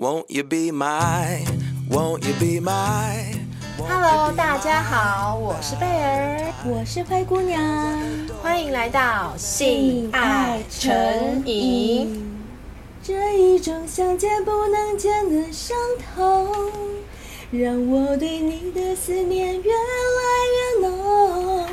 [0.00, 1.44] Won't you be my,
[1.90, 3.34] won't you be my?
[3.78, 7.60] Hello，大家好，我是贝儿，我是灰姑娘，
[8.40, 12.32] 欢迎来到性爱成瘾。
[13.02, 15.76] 这一种想见不能见的伤
[16.14, 16.46] 痛，
[17.50, 21.66] 让我对你的思念越来越浓。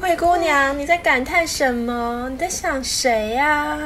[0.00, 2.28] 灰姑娘，你在感叹什么？
[2.30, 3.76] 你在想谁呀？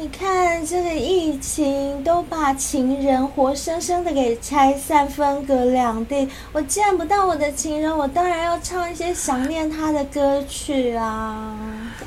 [0.00, 6.26] 你看这个疫情都把情人活生生的给拆散，分隔两地。
[6.52, 11.54] 我见不到我的情人，我当然要唱一些想念他的歌曲啊。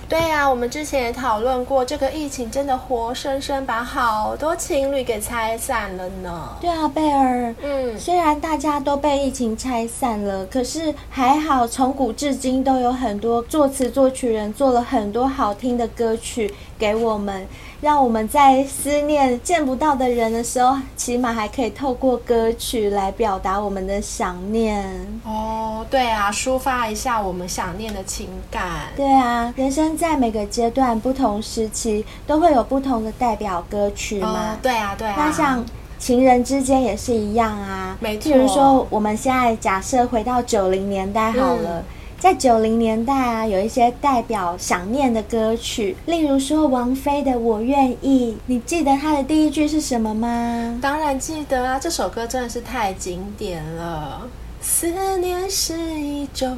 [0.09, 6.49] 对呀、啊，我们之前也讨论过，这个疫情真的活生生把好多情侣给拆散了呢。
[6.59, 16.51] 对啊，贝尔，嗯，虽然大家都被疫情拆散了，可是还好，从古至今都有很多作词作曲人做了很多好听的歌曲
[16.83, 17.47] 给我们。
[17.79, 24.85] 让我们在思念见不到的人的时候，起码还可以透过歌曲来表达我们的想念。
[25.25, 28.87] 哦，对啊，抒发一下我们想念的情感。
[28.95, 34.53] 对啊，人生在每个阶段、不同时期都会有不同的代表歌曲嘛。
[34.53, 35.15] 哦，对啊，对啊。
[35.17, 35.65] 那像
[35.99, 37.97] 情人之间也是一样啊。
[37.99, 38.31] 没错。
[38.31, 41.79] 比如说，我们现在假设回到九零年代好了。
[41.79, 41.83] 嗯
[42.23, 50.79] 在九零年代啊，有一些代表想念的歌曲，例如说王菲的《我愿意》，你记得她的第一句是什么吗？
[50.81, 54.29] 当然记得啊，这首歌真的是太经典了。
[54.61, 56.57] 思念是一种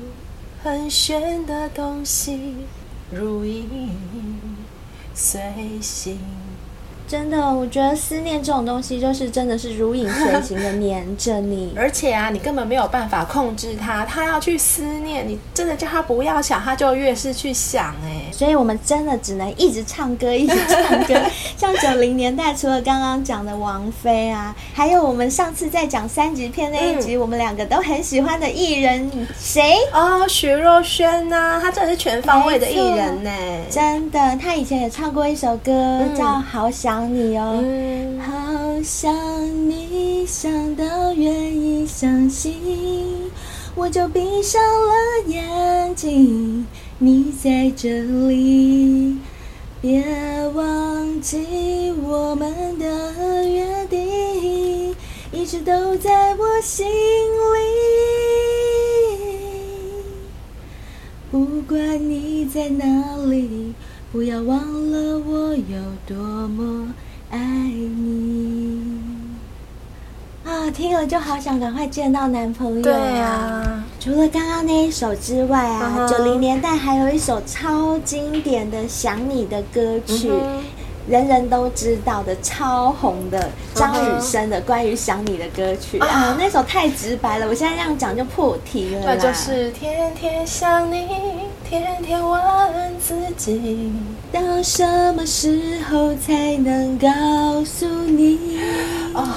[0.62, 2.58] 很玄的东西，
[3.10, 3.68] 如影
[5.16, 5.42] 随
[5.82, 6.20] 形。
[7.08, 18.15] 真的，我觉得思念这种东西，就是真的是如影随形的黏着你， 而且啊，你根本没有办法控制他，他要去思念，你真的叫他不要想，他就越是去想哎。
[18.31, 21.14] 所以我们真的只能一直唱歌，一直唱歌。
[21.58, 29.75] 像九零年代，除了刚刚讲的王菲啊，还有我们上次在讲三级片那一集，嗯、我们两个都很喜欢的艺人谁？
[29.94, 33.31] 哦，徐若瑄呐，她真的是全方位的艺人呢。
[33.69, 36.84] 真的，她以前也唱过一首歌，嗯、叫《好想》。
[36.86, 38.34] 想你哦，嗯、好
[38.84, 39.12] 想
[39.68, 42.53] 你，想到愿意相信，
[43.74, 44.94] 我就闭上了
[45.25, 46.68] 眼睛。
[46.97, 49.17] 你在这里，
[49.81, 50.03] 别
[50.53, 54.95] 忘记我们的约定，
[55.31, 57.59] 一直都在我心里。
[61.29, 63.73] 不管你在哪里。
[64.12, 64.57] 不要忘
[64.91, 65.77] 了我有
[66.07, 66.16] 多
[66.47, 66.94] 么
[67.29, 68.84] 爱你
[70.56, 70.72] 啊！
[70.72, 72.82] 听了就好想赶快见到男朋友。
[72.82, 76.40] 对啊，除了刚刚那一首之外啊，九零、uh huh.
[76.40, 80.30] 年代还有一首超经典的想你的歌曲。
[80.30, 80.60] Uh huh.
[81.08, 89.02] 人人都知道的超红的张雨生的关于想你的歌曲啊，啊，那首太直白了，我现在这样讲就破题了。
[89.06, 91.08] 那就是天天想你，
[91.70, 92.42] 天天问
[93.00, 93.94] 自己，
[94.32, 97.08] 到什么时候才能告
[97.64, 98.60] 诉你？
[99.14, 99.28] 哦。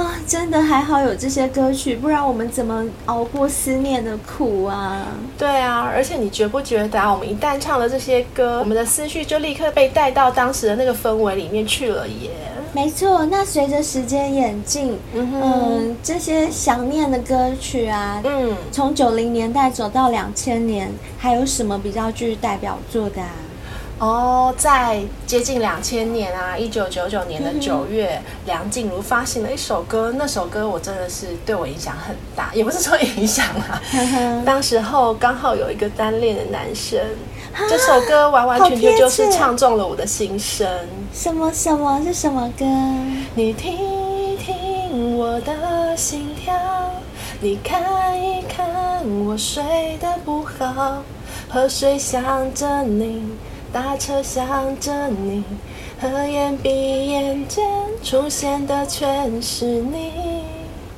[0.00, 5.06] 啊，真的还好有这些歌曲，不然我们怎么熬过思念的苦啊？
[5.38, 12.30] 对啊，而且你觉不觉得啊，我们一旦唱了这些歌，我们的思绪就立刻被带到当时的那个氛围里面去了耶。
[12.72, 23.28] 没错，那随着时间演进，嗯哼，嗯，这些想念的歌曲啊，嗯，从九零年代走到两千年，还有什么比较具代表作的啊？
[24.00, 36.98] 哦，在接近两千年啊，一九九九年的九月，嗯、梁静茹发行了一首歌，那首歌我真的是对我影响很大，也不是说影响啊，呵呵当时候刚好有一个单恋的男生，
[37.52, 40.66] 啊、这首歌完完全全就是唱中了我的心声。
[41.12, 42.64] 什么什么是什么歌？
[43.34, 46.54] 你听一听我的心跳，
[47.38, 48.66] 你看一看
[49.26, 49.62] 我睡
[50.00, 51.02] 得不好，
[51.50, 52.22] 喝水想
[52.54, 53.22] 着你。
[53.72, 55.44] 大车想着你，
[56.00, 57.64] 合眼闭眼间
[58.02, 60.39] 出现的全是你。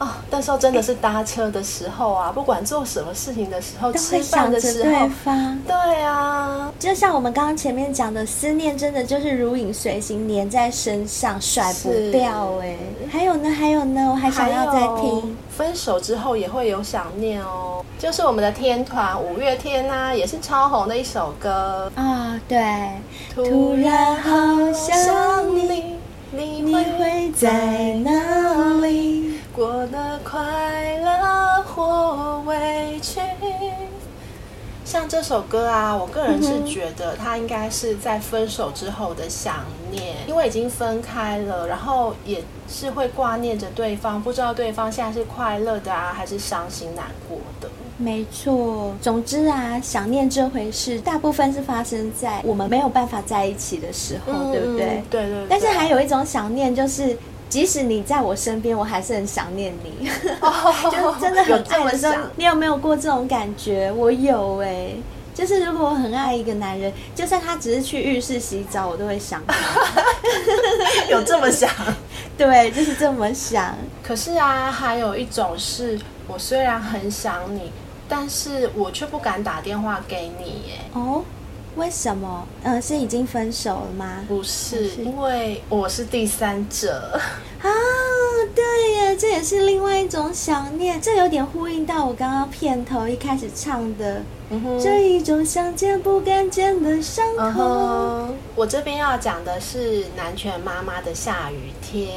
[0.03, 5.57] 哦，但是真的是搭车的时候啊，不管做什么事情的时候，都会想着对方。
[5.65, 12.77] 对啊，就像我们刚刚前面讲的，思念真的就是如影随形，黏在身上，甩不掉哎。
[13.05, 15.37] 是还有呢，还有呢，我还想要再听。
[15.57, 22.41] 分手之后也会有想念哦，就是我们的天团五月天啊，也是超红的一首歌啊。
[22.49, 22.91] 对，
[23.33, 25.99] 突然好想你，
[26.33, 29.32] 你会在哪里？
[29.55, 33.21] 过得快乐或委屈，
[34.83, 39.57] 像这首歌啊，我个人是觉得它应该是在分手之后的想
[39.91, 47.69] 念，因为已经分开了，然后也是会挂念着对方，不知道对方现在是快乐的啊，还是伤心难过的。
[47.99, 55.05] 没错，总之啊，想念这回事，大部分是发生在我们没有办法在一起的时候，嗯、对不对？
[55.11, 55.47] 对，对对。
[55.49, 57.17] 但是还有一种想念，就是
[57.53, 60.09] 即使你在我身边，我还是很想念你，
[60.41, 62.15] 哦、 就真的很爱的时候。
[62.37, 63.93] 你有没有过这种感觉？
[63.93, 65.03] 我有哎、欸，
[65.35, 69.55] 就是如果我很爱一个男人，就算他只是去浴室洗澡，我都会想他。
[71.11, 71.69] 有这么想？
[72.39, 73.77] 对，就是这么想。
[74.03, 77.71] 可是啊，还有一种是，我虽然很想你。
[78.09, 80.79] 但是我却不敢打电话给你耶。
[80.93, 81.23] 哦，
[81.77, 82.47] 为什么？
[82.63, 84.25] 嗯、呃，是已经分手了吗？
[84.29, 87.19] 不是，是因为我是第三者。
[87.63, 87.69] 啊，
[88.55, 91.01] 对耶，这也是另外一种想念。
[91.01, 97.63] 这有点呼应到我刚刚片头一开始唱的，嗯、这一种想见不敢见的伤口。
[97.63, 102.11] 嗯、我这边要讲的是南拳妈妈的下雨天。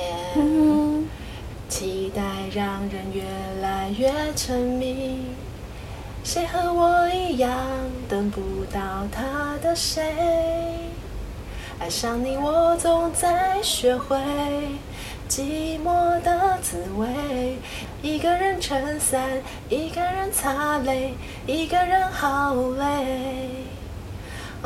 [1.67, 2.21] 期待
[2.53, 3.23] 让人越
[3.61, 5.19] 来越沉迷。
[6.25, 7.55] 谁和我一样
[8.09, 8.41] 等不
[8.73, 8.81] 到
[9.11, 10.01] 他的谁？
[11.77, 14.17] 爱上你，我总在学会
[15.29, 17.59] 寂寞的滋味。
[18.01, 19.21] 一个人撑伞，
[19.69, 21.13] 一个人擦泪，
[21.45, 23.49] 一个人好累。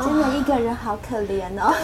[0.00, 1.74] 真的一个人好可怜哦，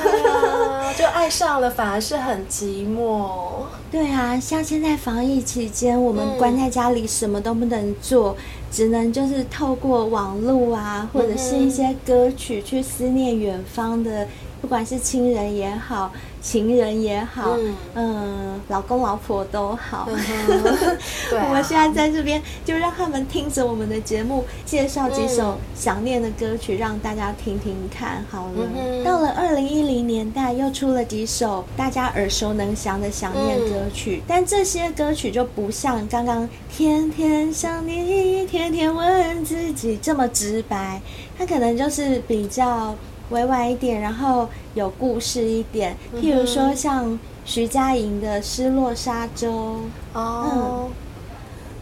[0.81, 3.67] 啊， 就爱上了，反而是很寂寞。
[3.91, 14.27] 对啊，像现在防疫期间，我们关在家里，什么都不能做，嗯、只能就是透过网络啊，或者是一些歌曲去思念远方的，
[14.61, 16.13] 不管是亲人也好。
[16.47, 20.17] 情人也好，嗯，嗯，老公老婆都好，嗯、
[21.29, 28.25] 对、啊，我们现在在这边就让他们听着我们的节目，介绍几首想念的歌曲，让大家听听看。
[28.31, 41.01] 好了，嗯、到了二零一零年代，又出了几首大家耳熟能详的想念歌曲，嗯、但这些歌曲就不像刚刚天天想你，天天问自己这么直白，
[41.37, 42.95] 它可能就是比较。
[43.31, 49.49] 委婉一点，然后有故事一点，譬如说像徐佳莹的《失落沙洲》。
[50.19, 50.89] 哦，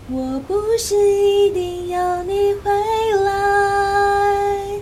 [0.08, 2.70] 嗯，我不是一定要你回
[3.24, 4.80] 来，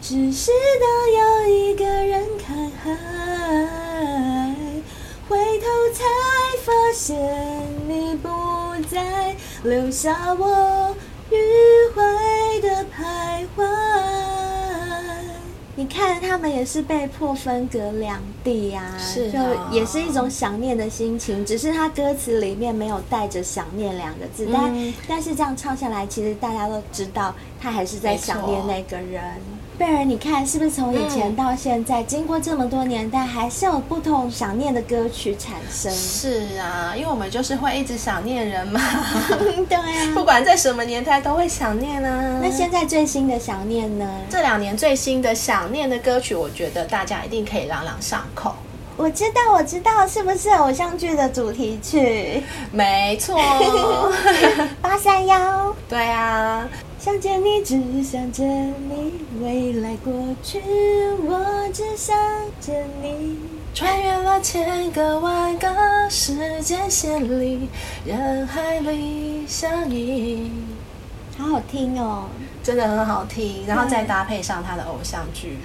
[0.00, 2.86] 只是当有一个人看海，
[5.28, 6.04] 回头才
[6.64, 7.16] 发现
[7.88, 8.28] 你不
[8.90, 10.94] 在，留下我
[11.30, 11.34] 迂
[11.94, 14.13] 回的徘徊。
[15.76, 29.22] 你看，他们也是被迫分隔两地呀，啊，是的，就也是一种想念的心情，只是他歌词里面没有带着“想念”两个字，嗯、但但是这样唱下来，其实大家都知道，他还是在想念那个人。
[29.76, 35.90] 贝尔，你看是不是从以前到现在，嗯、经过这么多年代，还是有不同想念的歌曲产生？
[35.92, 38.80] 是啊，因为我们就是会一直想念人嘛。
[39.68, 39.82] 对啊，
[40.14, 42.38] 不管在什么年代都会想念啊。
[42.40, 44.08] 那现在最新的想念呢？
[44.30, 48.54] 这两年最新的想念的歌曲，我觉得大家一定可以朗朗上口。
[48.96, 52.40] 我知道，我知道，是不是偶像剧的主题曲？
[52.70, 53.36] 没错，
[54.80, 55.74] 八三幺。
[55.88, 56.64] 对啊。
[57.04, 58.48] 想见你，只想见
[58.88, 60.10] 你，未来过
[60.42, 60.58] 去，
[61.22, 62.16] 我只想
[62.58, 63.36] 见你。
[63.74, 65.68] 穿越了千个万个
[66.08, 67.68] 时间线里，
[68.06, 70.50] 人海里相依。
[71.36, 72.24] 好好听哦，
[72.62, 73.66] 真的很好听。
[73.66, 75.58] 然后再搭配上他的偶像剧，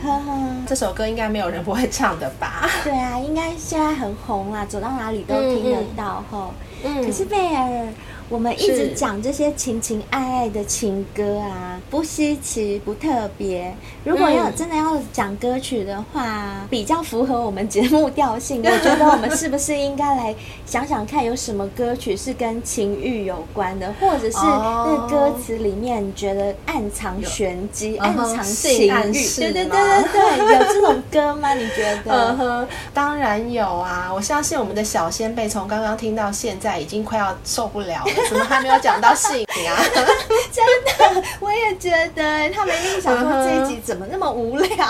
[0.68, 2.70] 这首歌应该没有人不会唱的吧？
[2.84, 6.54] 对啊，应该现在很红啊，走到哪里都听得到吼。
[6.84, 7.88] 嗯，可是贝儿。
[8.30, 13.76] 我们一直讲这些情情爱爱的情歌啊，不稀奇，不特别。
[14.04, 29.12] 如果要真的要讲歌曲的话，比较符合我们节目调性， 我觉得我们是不是应该来想想看，有什么歌曲是跟情欲有关的，或者是那个歌词里面你觉得暗藏玄机、暗藏情欲？
[29.38, 31.56] 对对对对 对，有这种歌吗？
[31.56, 32.14] 你觉得？
[32.14, 34.12] 嗯哼，当然有啊！
[34.14, 38.19] 我相信我们的小仙贝从刚刚听到现在，已经快要受不了了。
[38.28, 39.78] 怎么还没有讲到性啊？
[40.52, 40.66] 真
[41.14, 44.88] 的，我也觉得他们一定想说这一集怎么那么无聊？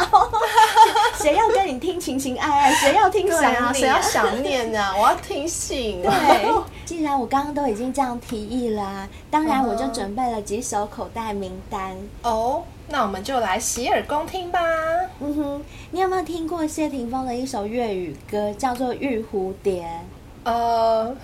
[1.21, 2.73] 谁要跟你听情情爱爱？
[2.73, 3.73] 谁要听想啊？
[3.73, 4.93] 谁要想念啊？
[4.97, 6.01] 我要听性。
[6.01, 6.51] 对，
[6.85, 11.95] 既然我刚刚都已经这样提议了，当然我就准备了几首口袋名单。
[12.23, 14.59] 哦，那我们就来洗耳恭听吧。
[15.19, 19.83] 嗯哼，你有没有听过谢霆锋的一首粤语歌，叫做《玉蝴蝶》？
[20.45, 21.15] 呃。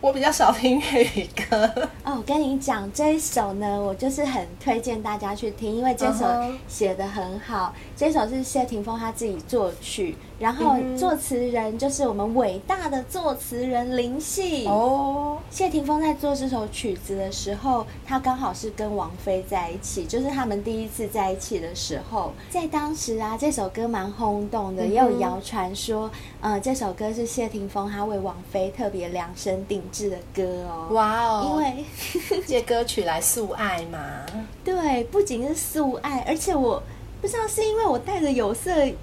[0.00, 1.66] 我比较少听粤语歌。
[2.04, 6.26] 哦，我跟你讲这一首呢，我就是很推荐大家去听，因为这首
[6.66, 7.66] 写的很好。
[7.66, 7.72] Uh huh.
[7.94, 14.66] 这首是谢霆锋他自己作曲，然后作词人就是我们伟大的作词人林夕。
[14.66, 15.38] 哦，oh.
[15.50, 24.86] 谢霆锋在做这首曲子的时候，他刚好是跟王菲在一起，就是他们第一次在一起的时候，在当时啊，这首歌蛮轰动的，uh.
[24.86, 30.88] 也有谣传说，呃，这首歌是谢霆锋他为王菲特别量身定制的歌哦。
[30.92, 33.98] 哇哦因为借歌曲来诉爱嘛。
[34.64, 36.82] 对，不仅是诉爱，而且我。
[37.20, 38.96] 不知道是因为我带着有色眼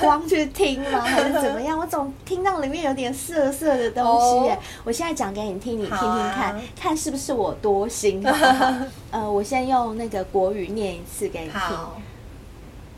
[0.00, 1.78] 光去听吗，还是怎么样？
[1.78, 4.54] 我总听到里面有点色色的东西耶。
[4.54, 4.58] Oh.
[4.84, 8.74] 我现在讲给你听，你听听看，啊、看是不是我多心好好？
[9.12, 11.60] 呃，我先用那个国语念一次给你听。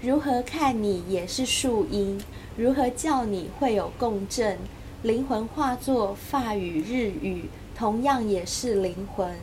[0.02, 2.22] 如何看你也是树荫，
[2.56, 4.56] 如何叫你会有共振？
[5.02, 9.34] 灵魂化作法语日语，同样也是灵魂。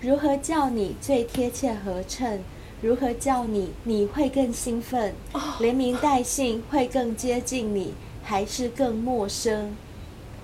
[0.00, 2.42] 如何叫你最贴切合衬？
[2.80, 5.12] 如何叫你你会更兴奋？
[5.58, 7.92] 连名带姓会更接近你，
[8.22, 9.76] 还是更陌生？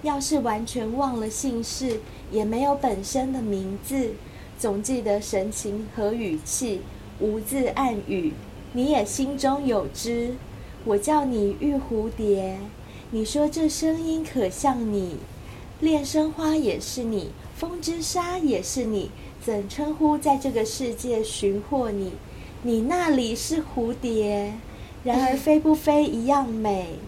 [0.02, 2.00] 要是完全忘了姓氏，
[2.32, 4.14] 也没有本身的名字，
[4.58, 6.80] 总记得神情和语气，
[7.20, 8.32] 无字暗语，
[8.72, 10.34] 你也心中有知。
[10.84, 12.58] 我叫你玉蝴蝶，
[13.12, 15.18] 你说这声音可像你，
[15.78, 19.12] 恋生花也是你，风之沙也是你。
[19.44, 22.14] 怎称呼在这个世界寻获你？
[22.62, 24.54] 你那里是蝴蝶，
[25.04, 26.98] 然而飞不飞一样美。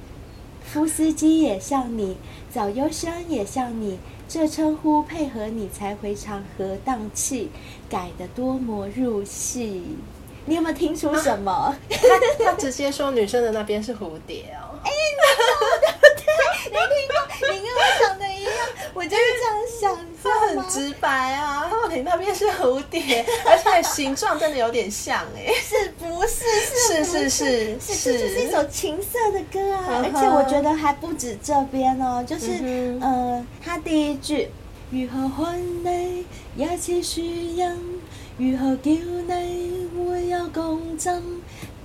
[0.63, 2.19] 夫斯基也像你，
[2.53, 7.51] 早优生也像你，这称呼配合你才回肠和荡气，
[7.89, 9.97] 改得多么入戏。
[10.45, 11.51] 你有没有听出什么？
[11.51, 14.77] 啊、他他直接说女生的那边是蝴蝶哦。
[14.85, 14.91] 哎，
[16.67, 16.77] 你听
[17.09, 17.17] 过？
[17.51, 18.26] 你跟我讲的
[18.97, 20.07] 我就是这样想。
[20.25, 26.45] 他很直白啊，你那边是蝴蝶， 而且形状真的有点像哎，是不是？
[26.65, 34.49] 是是是是是，这是一首情色的歌啊，而且我觉得还不止这边哦，就是呃，他第一句
[34.91, 36.27] 如何看你
[36.57, 37.71] 也似树荫，
[38.39, 41.23] 如何叫你会有共振，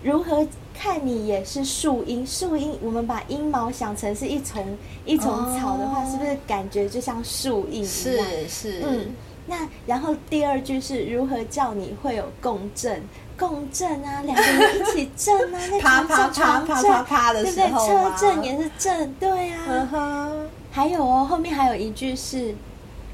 [0.01, 0.47] 如何？
[0.81, 4.65] 看你也是树荫，树荫，我们把阴毛想成是一丛
[5.05, 8.25] 一丛草的话，哦、是不是感觉就像树荫一样？
[8.25, 8.81] 是是。
[8.83, 9.13] 嗯，
[9.45, 12.99] 那然后第二句是如何叫你会有共振？
[13.37, 18.17] 共振啊，两个人一起震啊，那啪啪啪啪啪啪的时候，对不对？
[18.17, 19.63] 车震也是震，对啊。
[19.67, 22.55] 呵呵还有哦，后面还有一句是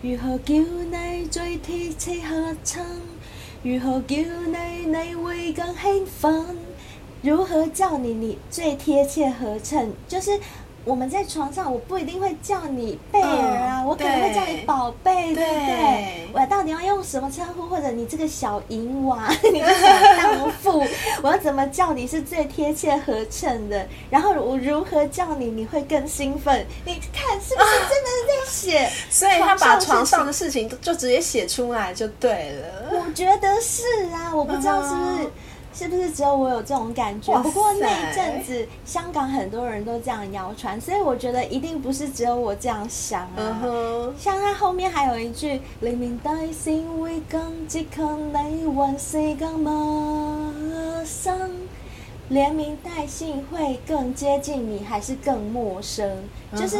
[0.02, 2.86] 如何叫你最贴切合衬？
[3.62, 6.46] 如何叫你你会更兴奋？
[7.28, 9.92] 如何叫你你最贴切合衬？
[10.08, 10.40] 就是
[10.86, 16.30] 我们在床上，我不一定会叫你贝尔啊，嗯、我可能会叫你宝贝，对，对不对？
[16.32, 17.64] 我到底要用什么称呼？
[17.64, 20.82] 或者你这个小淫娃， 你这小荡妇，
[21.22, 23.86] 我要怎么叫你是最贴切合衬的？
[24.10, 26.66] 然后我如何叫你你会更兴奋？
[26.86, 28.92] 你看是不是真的是在写、啊？
[29.10, 33.04] 所以他把床上的事情就直接写出来就对了。
[33.06, 35.30] 我觉得是啊，我不知道是不是。
[35.78, 37.40] 是不是只有我有这种感觉？
[37.44, 43.62] 不过那一阵子香港很多人都这样谣传，所以我觉得一定不是只有我这样想啊。
[43.64, 44.12] Uh huh.
[44.18, 50.52] 像他后面还有一句“黎明带姓会更接近你，还是更陌
[51.06, 51.52] 生”，
[52.30, 56.24] 连名带姓会更接近你，还是更陌生？
[56.56, 56.78] 就是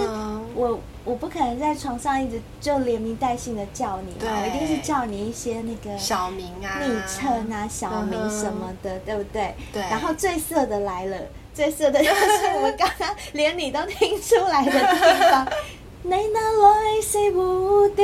[0.56, 0.80] 我。
[1.08, 9.56] 我不可能在床上一直就连名带姓的叫你，嘛我一定是叫你一些那个小名啊、昵称啊、小名什么的，对不对？
[9.72, 9.82] 对。
[9.84, 11.18] 然后最色的来了，
[11.54, 15.48] 最色的 就是我们刚刚连你都听出来的地方。
[16.04, 18.04] 你那来是蝴蝶，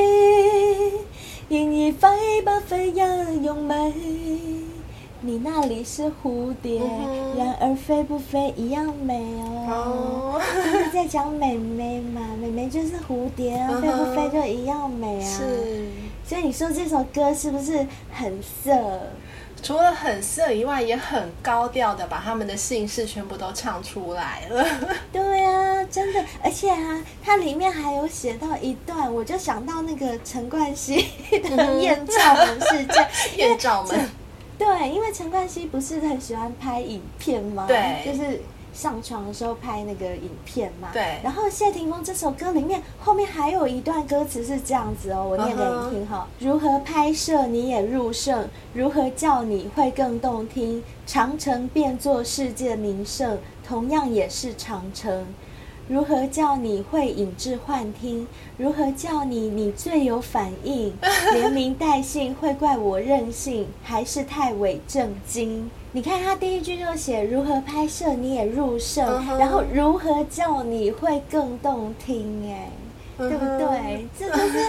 [1.50, 3.94] 然而飞不飞一样美。
[5.26, 6.82] 你那里是蝴蝶，
[7.38, 9.24] 然而飞不飞一样美
[9.70, 10.38] 哦。
[10.54, 12.20] 不是在讲美眉嘛？
[12.38, 15.26] 美眉就是蝴蝶啊，飞不飞就一样美啊。
[15.26, 15.88] 是，
[16.28, 18.74] 所以你说这首歌是不是很色？
[19.62, 24.66] 除了很色以外，也很高调的把他们的姓氏全部都唱出来了。
[25.10, 33.98] 对啊，真的，而且啊，它里面还有写到一段，我就想到那个陈冠希的艳照门事件， 艳照门。
[34.64, 37.66] 对，因为陈冠希不是很喜欢拍影片吗？
[37.68, 38.42] 对，就是
[38.74, 40.90] 上床的时候拍那个影片嘛。
[40.94, 41.20] 对。
[41.22, 46.28] 然后谢霆锋这首歌里面后面还有一段歌词是这样子哦，我念给你听哈。
[46.40, 46.48] Uh huh.
[46.48, 50.82] 如何拍摄你也入胜，如何叫你会更动听？
[51.06, 55.28] 长城变作世界名胜，同样也是长城。
[55.90, 58.26] 如何叫你会引致幻听？
[58.58, 60.94] 如何叫你你最有反应？
[61.34, 65.70] 连名带姓会怪我任性，还是太伪正经？
[65.92, 69.38] 你看他第一句就写如何拍摄你也入胜，uh -huh.
[69.38, 72.50] 然后如何叫你会更动听？
[72.50, 72.70] 哎、
[73.20, 74.08] uh 对不对？
[74.18, 74.66] 这都是。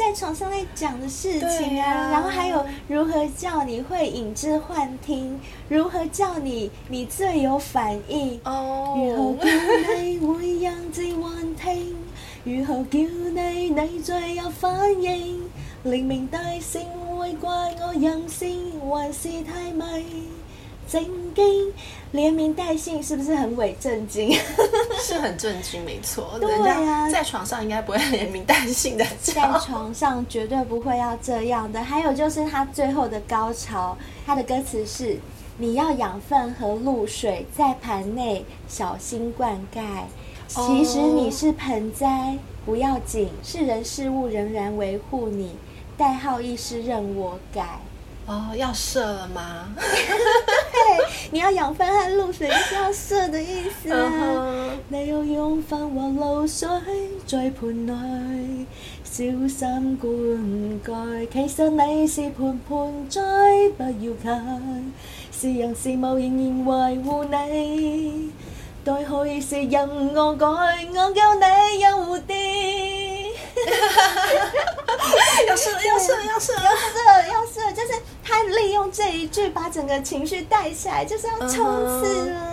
[0.00, 5.38] 在床上在讲的事情啊，啊，然后还有如何叫你会引致幻听，
[5.68, 8.96] 如何叫你你最有反应，oh.
[8.96, 11.94] 如何叫你会引致幻听，
[12.44, 15.38] 如何叫你你最有反应，
[15.82, 16.80] 连名带姓
[17.18, 19.84] 会怪我任性，还是太迷。
[20.88, 21.04] 正
[21.34, 21.72] 经，
[22.12, 24.36] 连名带姓是不是很伪正经？
[25.00, 26.36] 是很正经，没错。
[26.40, 29.06] 对啊，在床上应该不会连名带姓的。
[29.22, 31.82] 在床上绝对不会要这样的。
[31.82, 35.18] 还有就是他最后的高潮，他的歌词是：
[35.56, 39.80] 你要养分和露水在盘内小心灌溉。
[40.48, 42.36] 其实你是盆栽，
[42.66, 45.54] 不要紧，是人事物仍然维护你。
[45.96, 47.78] 代号亦是任我改。
[48.30, 49.66] 哦，要射了吗？
[49.74, 49.84] 对，
[51.32, 53.98] 你要养分和露水，就是要射的意思啊。
[53.98, 54.70] Uh.
[54.88, 56.68] 你要养分和露水
[57.26, 58.66] 在盆内，
[59.02, 60.08] 小心灌
[60.84, 61.28] 溉。
[61.32, 63.20] 其实你是盆盆栽，
[63.76, 64.92] 不要紧，
[65.32, 68.30] 是人是物仍然维护你。
[68.84, 72.36] 代号亦是任我改，我叫你有蝴蝶。
[75.48, 76.96] 要射，要射，要射，要射，
[77.30, 77.99] 要射，就是
[78.30, 82.46] 他利用这一句把整个情绪带起来，就是要冲刺了。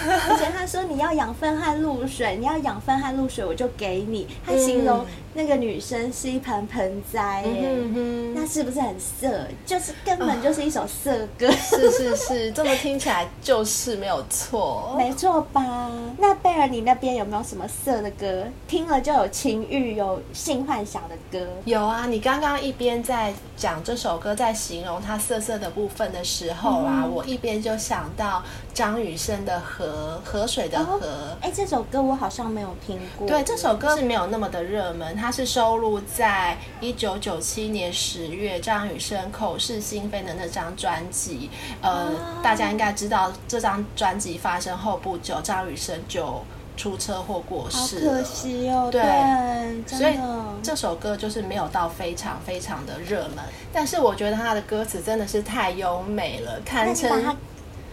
[0.00, 4.26] 而且他说，你要养分和露水，你要养分和露水，我就给你。
[4.46, 5.04] 他形容
[5.38, 9.46] 那个女生是一盆盆栽，嗯，那是不是很色？
[9.64, 11.48] 就是根本就是一首色歌。
[11.54, 15.92] 是是是，这么听起来就是没有错，没错吧？
[16.18, 18.46] 那贝尔，你那边有没有什么色的歌？
[18.66, 21.46] 听了就有情欲、有性幻想的歌？
[21.64, 28.42] 有啊，你刚刚一边在讲这首歌，在形容它色色的部分的时候啊，嗯、我一边就想到
[28.74, 30.98] 张雨生的河河水的河。
[31.40, 33.28] 哎、哦，这首歌我好像没有听过。
[33.28, 41.50] 对，这首歌是没有那么的热门，它是收录在一九九七年十月张雨生口是心非的那张专辑。
[41.80, 46.42] 呃，啊、大家应该知道，这张专辑发生后不久，张雨生就
[46.76, 48.88] 出车祸过世可惜哦。
[48.90, 50.18] 对，对，所以
[50.62, 57.36] 这首歌就是没有到非常非常的热门，但是我觉得他的歌词真的是太优美了，堪称。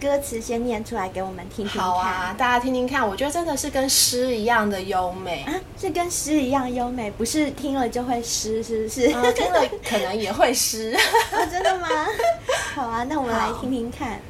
[0.00, 1.82] 歌词先念出来给我们听听看。
[1.82, 3.06] 好啊，大家听听看。
[3.06, 9.12] 我觉得真的是跟诗一样的优美啊，是跟诗一样优美，不是听了就会诗，是不是？
[9.14, 10.94] 嗯，听了可能也会诗。
[11.32, 11.88] 哦，真的吗？
[12.74, 14.20] 好啊，那我们来听听看。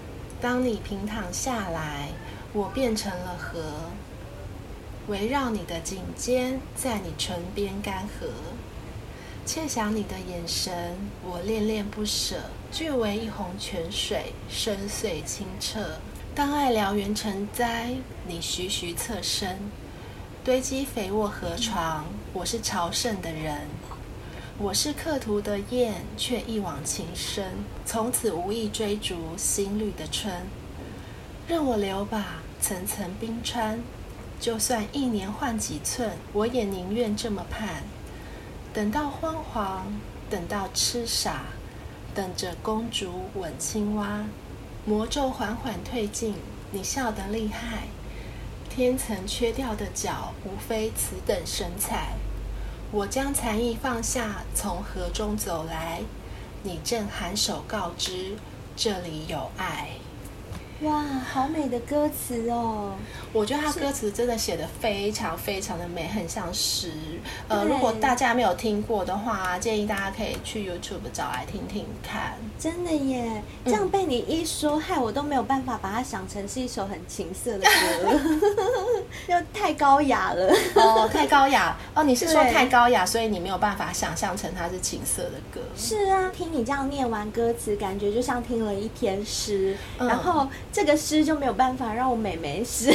[0.40, 2.09] 当你平躺下来，
[2.52, 3.61] 我变成了河，
[5.09, 8.26] 围绕你的颈肩，在你唇边干涸。
[9.46, 12.35] 窃想你的眼神，我恋恋不舍。
[12.72, 15.98] 俱为一泓泉水，深邃清澈。
[16.35, 17.94] 当爱燎原成灾，
[18.26, 19.56] 你徐徐侧身，
[20.44, 22.06] 堆积肥沃河床。
[22.32, 23.61] 我是朝圣的人，
[24.59, 27.52] 我是客途的雁，却一往情深。
[27.85, 30.35] 从此无意追逐新绿的春。
[31.46, 33.78] 任我流吧，层层冰川。
[34.40, 37.85] 就算一年换几寸，我也宁愿这么盼。
[38.77, 39.87] 等到昏黄，
[40.29, 41.45] 等到痴傻，
[42.15, 44.27] 等着公主吻青蛙，
[44.85, 46.35] 魔咒缓缓退尽，
[46.73, 47.85] 你笑得厉害。
[48.69, 52.17] 天层缺掉的角，无非此等神采。
[52.93, 56.03] 我将才艺放下，从河中走来，
[56.62, 58.37] 你正含首告知，
[58.77, 59.93] 这里有爱。
[60.83, 62.93] 哇，好美的歌词哦！
[63.33, 66.93] 我觉得他歌词真的写得非常非常的美，很像诗。
[67.49, 72.35] 呃，如果大家没有听过的话，建议大家可以去 YouTube 找来听听看。
[72.59, 78.21] 真的耶，这样被你一说，嗯、害我都没有办法把它想成是一首很情色的歌，
[79.33, 80.55] 又太高雅了。
[80.75, 82.05] 哦，太高雅哦！
[82.05, 85.59] 你是说太高雅，所以你没有办法想象成它是情色的歌？
[85.75, 90.47] 是啊，听你这样念完歌词，感觉就像听了一篇诗，嗯、然后。
[90.77, 92.95] 这个诗就没有办法让我美美诗，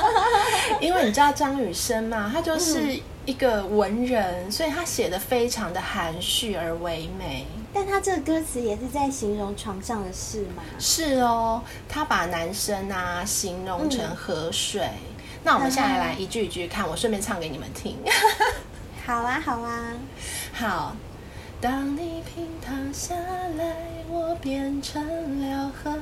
[0.80, 7.46] 因为你知道张雨生嘛，他就是一个文人，嗯、所以他写的非常的含蓄而唯美。
[7.74, 10.62] 但他这个歌词也是在形容床上的事吗？
[10.78, 14.80] 是哦，他把男生啊形容成河水。
[14.80, 15.14] 嗯、
[15.44, 17.98] 那我们现在来一句一句看，我顺便唱给你们听。
[19.04, 19.92] 好啊，好啊，
[20.54, 20.96] 好。
[21.60, 23.14] 当你平躺下
[23.58, 23.76] 来，
[24.08, 25.02] 我变成
[25.42, 25.92] 了河。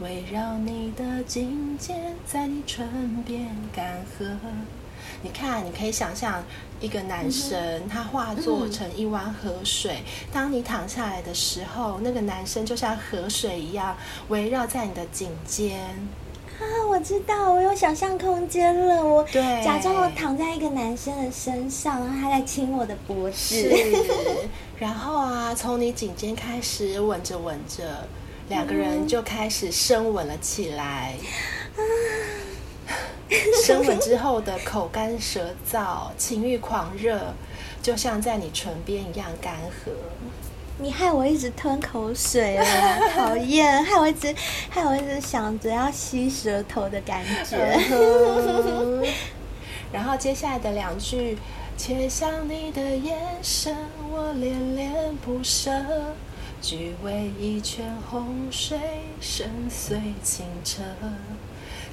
[0.00, 4.26] 围绕你的颈肩，在你唇边干涸。
[5.22, 6.42] 你看，你可以想象
[6.80, 10.02] 一个男生，他化作成一湾河水。
[10.32, 13.94] 当你躺下来的时候，那个男生就像河水一样
[14.28, 15.78] 围绕在你的颈肩。
[16.58, 19.04] 啊，我知道，我有想象空间了。
[19.04, 23.70] 我假装我躺在一个男生的身上，然后他在亲我的脖子。
[24.78, 28.06] 然后啊，从你颈肩开始吻着吻着，
[28.50, 31.14] 两个人就开始深吻了起来。
[31.72, 31.80] 啊
[33.64, 37.32] 深吻之后的口干舌燥、情欲狂热，
[37.80, 39.92] 就像在你唇边一样干涸。
[40.78, 42.64] 你害我一直吞口水了，
[43.14, 43.84] 讨厌！
[43.84, 44.34] 害我一直，
[44.68, 47.78] 害我一直想着要吸舌头的感觉。
[49.92, 51.38] 然后接下来的两句，
[51.78, 53.76] 却像你的眼神，
[54.10, 54.92] 我恋恋
[55.24, 55.70] 不舍，
[56.60, 58.78] 举为一泉洪水，
[59.20, 60.82] 深邃清澈。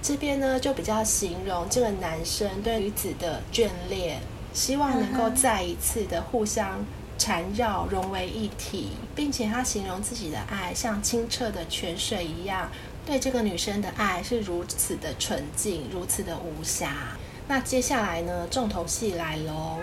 [0.02, 4.20] 这边呢，就比较形容这个男生对女子的眷恋，
[4.54, 6.86] 希望能够再一次的互相
[7.18, 12.70] 缠绕，融为一体，并且他形容自己的爱像清澈的泉水一样，
[13.06, 17.18] 对这个女生的爱是如此的纯净，如此的无瑕。
[17.48, 19.80] 那接下来呢，重头戏来喽！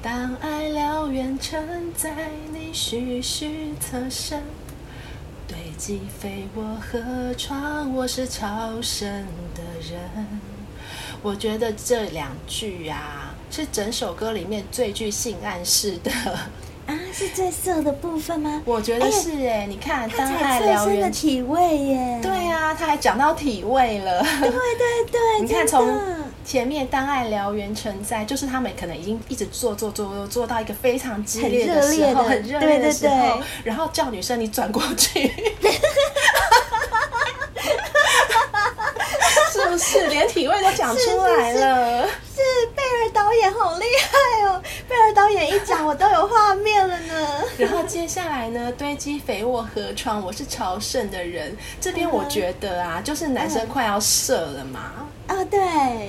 [0.00, 4.40] 当爱燎原成灾，你徐徐侧身。
[5.48, 9.98] 堆积飞我何窗，我是超生的人。
[11.20, 16.12] 我觉得这两句啊，是整首歌里面最具性暗示的
[16.88, 18.62] 啊，是最色的部分吗？
[18.64, 25.96] 我觉得是哎，你看，当爱燎原的体味耶，对啊，他还讲到体味了，对对对， 你看从。
[26.44, 35.28] 前面当爱燎原成在，就是他们可能已经一直做做做做做到一一个非常激烈的时候，很热烈的时候，对对对，然后叫女生你转过去，
[39.52, 42.08] 是不是连体味都讲出来了？
[43.28, 44.62] 导演好厉害哦！
[44.88, 47.44] 贝尔导演一讲，我都有画面了呢。
[47.58, 51.54] 然后接下来呢，堆积肥沃河床，我是朝圣的人。
[51.78, 54.80] 这边我觉得啊，就是男生快要射了嘛。
[55.26, 55.60] 啊、哦，对，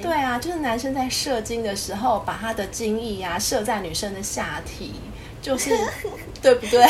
[0.02, 4.94] 对啊，就是男生在射精的时候，把他的精液啊射在女生的下体，
[5.42, 5.78] 就是
[6.42, 6.86] 对不对？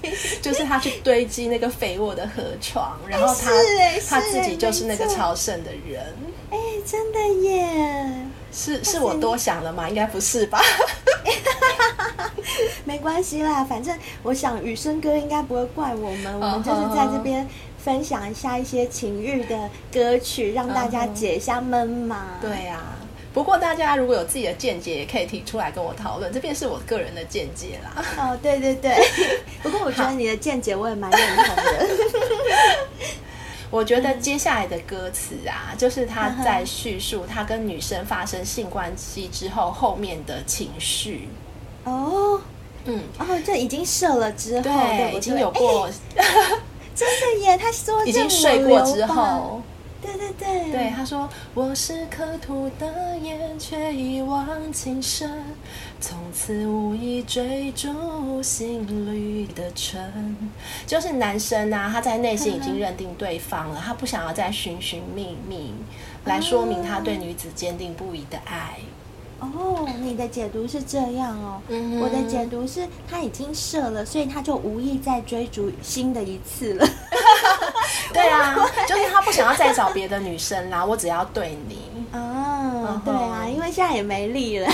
[0.00, 3.50] 对，就是他去堆积那个肥沃的河床，然后他
[4.08, 6.02] 他自己就是那个朝圣的人。
[6.50, 8.06] 哎，真的耶！
[8.54, 9.88] 是是我多想了吗？
[9.88, 10.62] 应该不是吧？
[12.84, 17.46] 没关系啦，反正我想雨生哥应该不会怪我们，我们就是在这边。
[17.84, 22.28] 分享一下一些情欲的歌曲，让大家解一下闷嘛。
[22.40, 22.46] Uh.
[22.48, 22.96] 对呀、啊，
[23.34, 26.32] 不过大家如果有自己的见解，也可以提出来跟我讨论。
[26.32, 28.02] 这边是我个人的见解啦。
[28.16, 28.96] 哦、oh，对对对。
[29.62, 31.88] 不过我觉得你的见解我也蛮认同的。
[33.74, 41.28] 我觉得接下来的歌词啊，就是他在叙述他跟女生发生性关系之后后面的情绪。
[41.82, 42.40] 哦、oh，
[42.84, 45.16] 嗯，哦，这已经射了之后，对，对对？
[45.16, 45.88] 已经有过。
[45.88, 45.92] 欸
[46.94, 49.60] 真的耶，他说已经睡过之后，
[50.00, 55.42] 对对对，对他说我是刻涂的眼，却一往情深，
[56.04, 60.36] 从此无意追逐心里的春。
[60.86, 65.72] 就是男生啊，他在内心已经认定对方了，他不想要再寻寻觅觅，
[66.26, 68.76] 来说明他对女子坚定不移的爱。
[69.40, 71.62] 哦，你的解读是这样哦。
[71.68, 76.86] 嗯，我的解读是他已经射了，所以他就无意再追逐新的一次了。
[78.12, 78.54] 对啊，
[78.86, 81.78] 就是他不想要再找别的女生啦，我只要对你。
[82.12, 83.12] 啊，因
[83.64, 84.70] 为现在也没力了，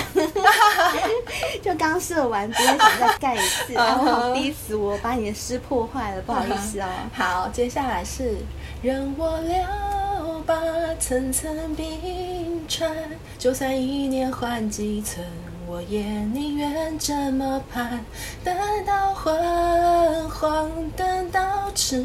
[1.63, 6.87] 就刚射完，今天想再盖一次， 然后好逼死我，把你的诗破坏了，不好意思哦。
[7.15, 8.37] 好，接下来是
[8.81, 10.55] 任我了吧，
[10.99, 12.91] 层层冰川，
[13.39, 15.23] 就算一年换几层，
[15.67, 18.03] 我也宁愿这么盼。
[18.43, 22.03] 等到昏黄，等到赤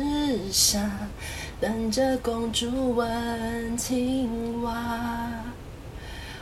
[0.53, 0.81] 沙，
[1.61, 5.29] 等着公主吻青蛙。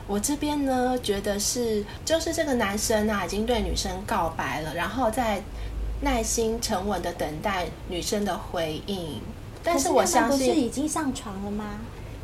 [0.07, 5.43] 我这边呢，觉得是，就是这个男生啊，已经对女生告白了，然后在
[6.03, 9.21] 耐心沉稳的等待女生的回应。
[9.62, 11.64] 但是我相信，不是已经上床了吗？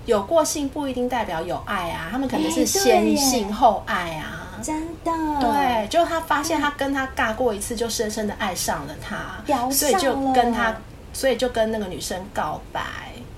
[0.06, 4.58] 有过性不一定代表有爱啊，他们可能是先性后爱啊。
[4.62, 5.12] 真的。
[5.40, 10.76] 对，就他发现他跟他尬过一次，就深深的爱上了他，所以就跟他，
[11.14, 12.82] 所以就跟那个女生告白。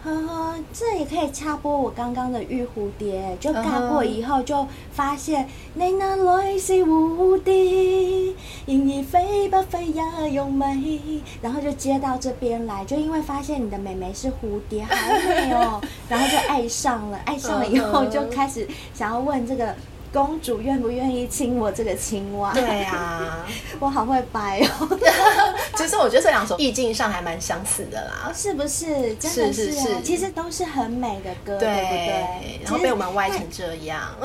[0.05, 8.35] 呵呵，这也可以插播我刚刚的玉蝴蝶，就盖过以后就发现你那来是蝴蝶，
[8.67, 19.75] 因你飞吧飞呀用美，然后就接到这边来，就因为发现你的妹妹是蝴蝶，好美哦，然后就爱上了，爱上了以后就开始想要问这个。
[20.13, 22.53] 公主愿不愿意亲我这个青蛙？
[22.53, 23.47] 对呀、啊，
[23.81, 24.99] 我好会掰哦。
[25.77, 29.15] 其实我觉得这两首意境上还蛮相似的啦，是不是？
[29.15, 32.61] 真的是，啊，是，是，是其实都是很美的歌，对，对不对？
[32.65, 34.01] 然后被我们歪成这样。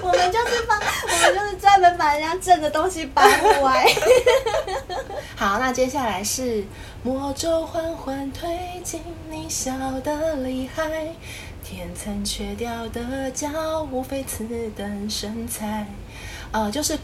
[0.00, 3.22] 我们就是把，我们就是专门把人家正的东西掰
[3.62, 3.86] 歪。
[5.38, 6.64] 好，那接下来是
[7.04, 10.90] 魔咒缓缓推进，你笑得厉害。
[11.62, 13.48] 天曾缺掉的角，
[13.88, 14.44] 无非此
[14.76, 15.86] 等身材。
[16.50, 16.98] 呃，就是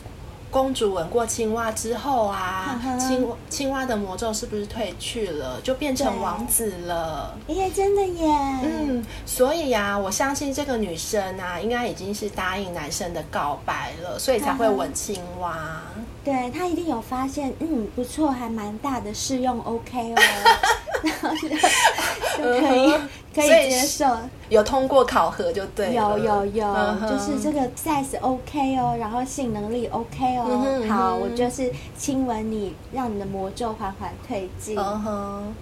[0.50, 7.38] 公主吻过青蛙之后啊，呵呵青青蛙的魔咒是不是退去了，就变成王子了？
[7.46, 8.28] 耶，真的耶！
[8.64, 15.80] 嗯，所以呀、啊，我相信这个女生啊，应该已经是答应男生的告白了，所以才会吻青蛙。
[16.24, 20.22] 对，他一定有发现，嗯，不错，还蛮大的，适用 OK 哦。
[21.04, 22.94] 然后就，就可以
[23.34, 24.06] 可以接受，
[24.48, 26.18] 有通过考核就对了。
[26.18, 30.46] 有有有，就是这个 size OK 哦，然后性能力 OK 哦。
[30.64, 34.78] 嗯、好，我就是亲吻你，让你的魔咒缓缓退尽。
[34.78, 35.54] 嗯哼，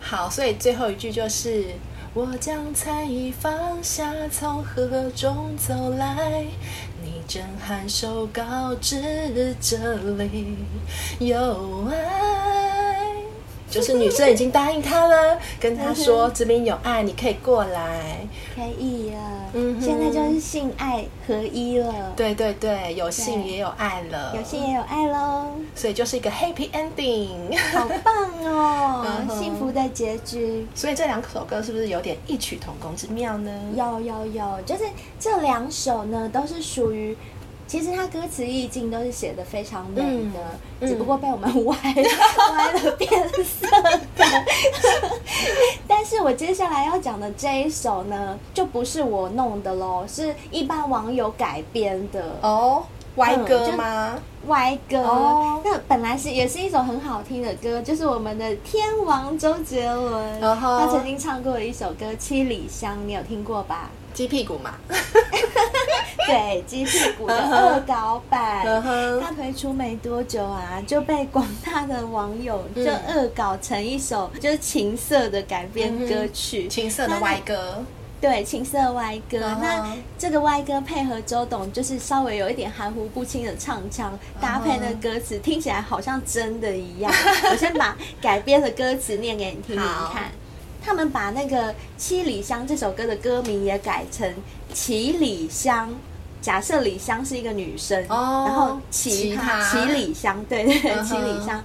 [0.00, 1.66] 好，所以最后一句就是：
[2.12, 6.46] 我将才艺放下，从河中走来，
[7.30, 10.56] 你正頷手告知这里
[11.20, 12.89] 有爱。
[13.70, 19.18] 就是女生已经答应他了，跟他说这边有爱，你可以过来，可以了。
[19.52, 22.12] 嗯，现在就是性爱合一了。
[22.16, 25.52] 对对对，有性也有爱了，有性也有爱喽。
[25.74, 29.06] 所以就是一个 happy ending，好棒哦，
[29.40, 30.66] 幸福的结局。
[30.74, 33.50] 所以这两首歌是不是有点异曲同工之妙呢？
[33.76, 34.82] 有有有，就是
[35.18, 37.16] 这两首呢，都是属于。
[37.70, 40.02] 其实他歌词意境都是写的非常美
[40.34, 43.08] 的，只不过被我们歪歪了变
[43.44, 43.64] 色
[44.16, 44.24] 的。
[45.86, 52.82] 但是我接下来要讲的这一首呢，就不是我弄的喽，是一般网友改编的哦，
[53.14, 54.18] 歪歌吗？
[54.48, 54.98] 歪歌。
[54.98, 63.88] 哦、那本来是也是一首很好听的歌，就是我们的天王周杰伦，哦、他曾经唱过的一首歌《七里香》，你有听过吧？
[64.12, 64.74] 鸡屁股嘛，
[66.30, 69.20] 对，鸡屁股的恶搞版，uh.
[69.20, 77.84] 他推出没多久啊，就被广大的网友就恶搞成一首就是情色的改编歌曲，情色的歪歌，
[78.20, 79.38] 对，情色歪歌。
[79.38, 79.58] Uh huh.
[79.60, 85.40] 那这个歪歌配合周董，就是稍微有一点含糊不清的唱腔，搭配的歌词，uh.
[85.40, 87.12] 听起来好像真的一样。
[87.50, 90.30] 我先把改编的歌词念给你听听看。
[90.82, 94.26] 他们把那个《七里香》这首歌的歌名也改成
[94.72, 95.90] 《七里香》，
[96.40, 101.62] 假设李湘是一个女生，哦、然后其他其李湘，对对对，七里香，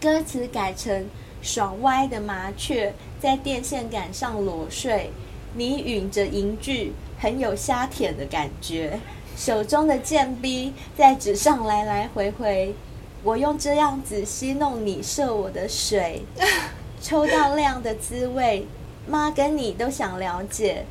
[0.00, 1.06] 歌词改成
[1.40, 5.10] 爽歪的麻雀在电线杆上裸睡，
[5.54, 9.00] 你吮着银句，很有虾舔的感觉，
[9.36, 12.74] 手中的剑逼在纸上来来回回，
[13.22, 16.22] 我用这样子戏弄你射我的水。
[17.00, 18.66] 抽到亮的滋味，
[19.06, 20.84] 妈跟你都想了解。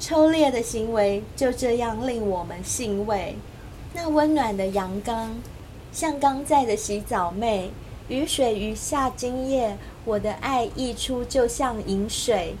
[0.00, 3.36] 抽裂的行为就这样令我们欣慰。
[3.94, 5.30] 那温暖的阳刚，
[5.92, 7.70] 像刚在的洗澡妹。
[8.08, 12.56] 雨水雨下今夜，我的爱溢出就像饮水。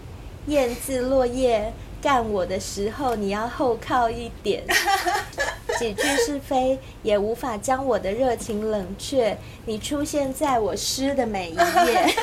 [0.46, 4.64] 燕子落叶干我的时候，你要后靠一点。
[5.78, 9.36] 几句是非也无法将我的热情冷却。
[9.64, 12.14] 你出现在我诗的每一页。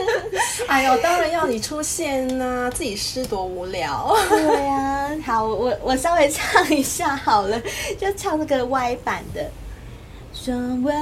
[0.68, 4.14] 哎呦，当然要你出现呐、啊，自己诗多无聊。
[4.28, 7.58] 对呀、啊，好，我我稍微唱一下好了，
[7.98, 9.48] 就唱那个歪版的。
[10.44, 10.92] 窗外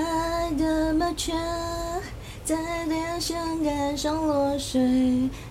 [0.57, 1.33] 的麻雀。
[2.45, 2.55] 在
[2.87, 4.79] 电线杆上落水，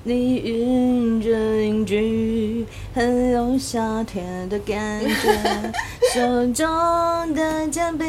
[0.03, 1.29] 你吮着
[1.65, 5.73] 银具，很有夏天的感觉。
[6.13, 6.21] 手
[6.53, 8.05] 中的铅笔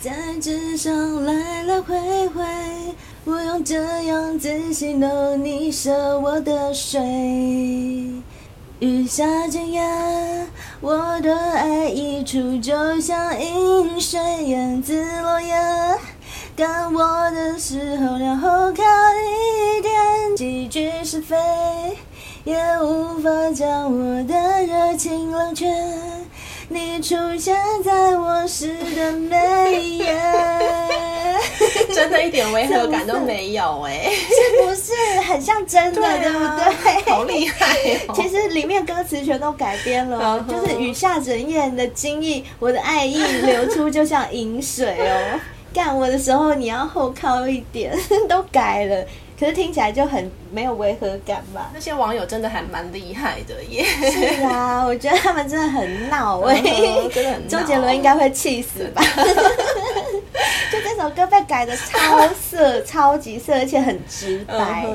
[0.00, 0.10] 在
[0.40, 1.94] 纸上来来回
[2.28, 2.42] 回，
[3.26, 6.98] 我用这样子戏弄你射我的水。
[8.78, 9.82] 雨下今夜，
[10.80, 15.54] 我的爱溢出就像饮水，燕子落叶。
[16.60, 21.34] 干我的时候，然后靠一点，几句是非
[22.44, 24.34] 也无法将我的
[24.66, 25.66] 热情冷却。
[26.68, 30.14] 你出现在我诗的每一页。
[31.94, 34.92] 真的一点违和感都没有哎、欸，是不是
[35.22, 36.30] 很像真的，对，啊、对
[36.74, 36.92] 不对？
[37.10, 37.74] 好厉害、
[38.06, 38.12] 哦！
[38.14, 45.40] 其实里面歌词全都改编了，就是雨下整夜的经意，我的爱意流出就像饮水哦。
[45.72, 47.96] 干我的时候你要后靠一点，
[48.28, 49.04] 都改了。
[49.38, 51.70] 可是听起来就很没有违和感吧？
[51.72, 53.82] 那些网友真的还蛮厉害的耶！
[54.10, 57.48] 是啊， 我觉得他们真的很闹哎、欸，真的很闹。
[57.48, 59.02] 周杰伦应该会气死吧？
[60.70, 64.86] 就这首歌被改的超色，超级色，而且很直白。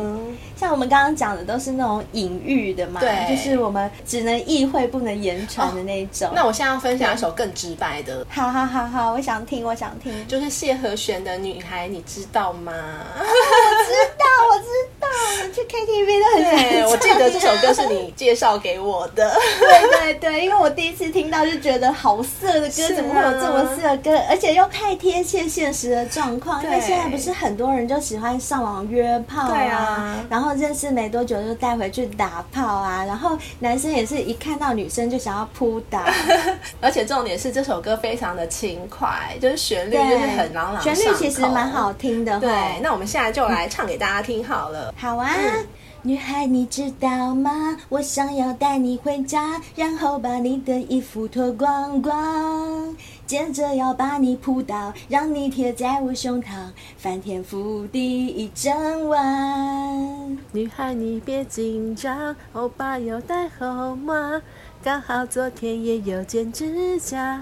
[0.58, 6.30] 像我们刚刚讲的都是那种隐喻的嘛，对，就是我们只能意会不能言传的那一种。
[6.30, 6.32] 哦。
[6.34, 8.26] 那我现在要分享一首更直白的。
[8.30, 12.72] 好好好好，我想听，我想听，就是谢和弦的女孩，你知道吗？
[12.72, 14.66] 哦、我知道，我知
[14.98, 15.08] 道，
[15.44, 16.90] 我去 KTV 都很喜欢。
[16.90, 19.38] 我记得这首歌是你介绍给我的。
[19.60, 24.18] 对对对，因为我第一次听到就觉得好色的歌，怎么会有这么色的歌？
[24.30, 26.64] 而且又太贴切现实的状况。
[26.64, 30.46] 因为现在不是很多人就喜欢上网约炮啊，啊，然后。
[30.56, 36.06] 认识没多久就带回去打炮啊，然后男生也是一看到女生就想要扑打，
[36.80, 42.40] 而且重点是这首歌非常的轻快，就是旋律就是很朗朗旋律其实蛮好听的。
[42.40, 44.94] 对，那我们现在就来唱给大家听好了。
[44.98, 45.68] 好啊，嗯、
[46.04, 47.78] 女孩你知道吗？
[47.90, 52.96] 我想要带你回家，然后把你的衣服脱光光。
[53.26, 60.38] 接着要把你扑倒，让你贴在我胸膛，翻天覆地一整晚。
[60.52, 64.42] 女孩你别紧张，欧巴有带后妈，
[64.84, 67.42] 刚好昨天也有剪指甲。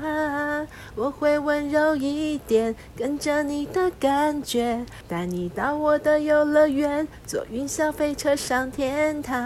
[0.96, 9.44] 我会温柔一点，跟着你的感觉，带你到我的游乐园，坐云霄飞车上天堂。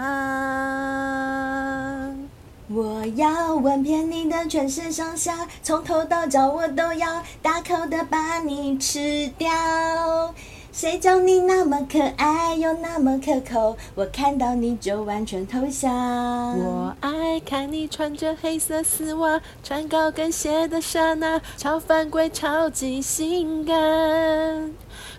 [2.70, 10.34] 我要吻遍你的全身上下，从头到脚我都要大口的把你吃掉。
[10.70, 15.90] 谁叫你那么可爱又那么可口，我看到你就完全投降。
[16.58, 23.74] 我爱看你穿着黑色丝袜，穿高跟鞋的刹那，超犯规超级性感。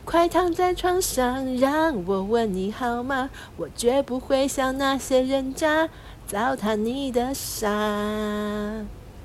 [0.06, 3.32] 快躺在床上，让我吻你好吗？
[3.58, 5.90] 我绝不会像那些人渣。
[6.30, 7.68] 糟蹋你的傻，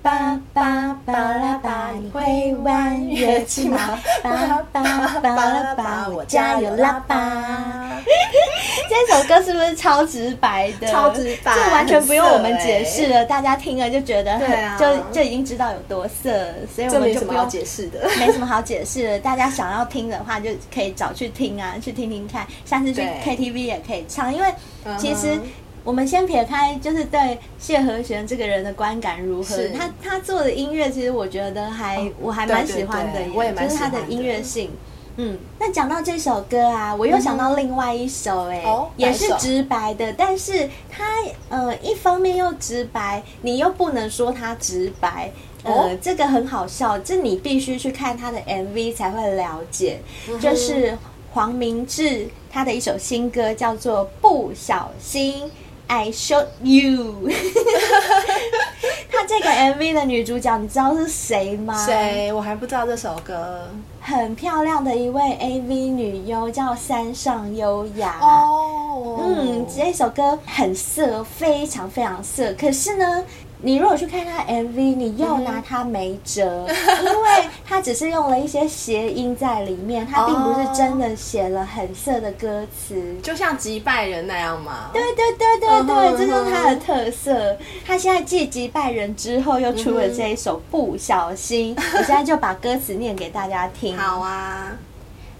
[0.01, 4.01] 爸爸巴拉巴，你会玩乐器吗？
[4.23, 4.31] 爸
[4.73, 8.01] 爸巴拉巴，我家有喇叭。
[8.89, 10.87] 这首歌是不是超直白的？
[10.87, 16.31] 超直白，这完全不用我们解释了，大家听了就觉得很，就就已经知道有多色，
[16.75, 19.21] 所以我们就不用解释的，没什么好解释的。
[19.21, 22.47] 大家想要听的话，就可以找去听啊，去听听看。
[22.65, 24.49] 下次去 KTV 也可以唱，因为
[24.97, 25.39] 其实。
[25.85, 29.69] 我们先撇开，就是对谢和弦这个人的观感如何？
[29.69, 34.71] 他他做的音乐，其实我觉得还、哦、我还蛮喜欢的，对对对，我也蛮喜欢的，就是他的音乐性。
[35.17, 41.05] 嗯，那讲到这首歌啊，我又想到另外一首、欸，哎、嗯，也是直白的，但是他
[41.51, 45.31] 呃一方面又直白，你又不能说他直白，
[45.63, 50.99] 呃，哦、这个很好笑，这你必须去看他的 MV 才会了解，嗯、就是
[51.33, 55.43] 黄明志他的一首新歌叫做《不小心》。
[55.87, 57.29] I showed you，
[59.11, 61.75] 他这个 MV 的女主角你知道是谁吗？
[61.87, 62.33] 谁？
[62.33, 63.69] 我还不知道这首歌。
[64.01, 68.19] 很漂亮的一位 AV 女优叫山上优雅。
[68.21, 72.53] 哦，嗯，这首歌很色，非常非常色。
[72.55, 73.25] 可是呢，
[73.65, 84.91] 你如果去看他 MV，你又拿他没辙，因为他只是用了一些谐音在里面，他并不是真的写了很色的歌词，就像击败人那样嘛。
[84.93, 87.57] 对对对对对，这就是他的特色。
[87.87, 93.97] 他现在继击败人之后，又出了这一首《不小心》，我现在就把歌词念给大家听。
[93.97, 94.77] 好啊，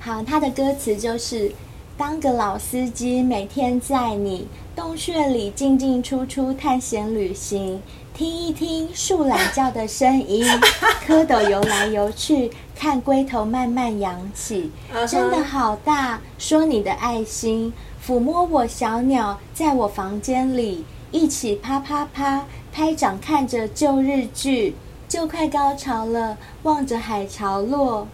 [0.01, 1.53] 好，他的歌词就是：
[1.99, 7.83] 当个老司机，每天在你洞穴里进进出出探险旅行。
[8.17, 10.47] 听一听树懒叫的声音，
[11.05, 14.71] 蝌蚪游来游去，看龟头慢慢扬起，
[15.09, 16.21] 真的好大。
[16.39, 17.73] 说你的爱心，
[18.07, 24.77] 抚摸我小鸟，在我房间里一起啪啪啪拍掌，看着旧日剧，
[25.09, 28.07] 就快高潮了，望着海潮落，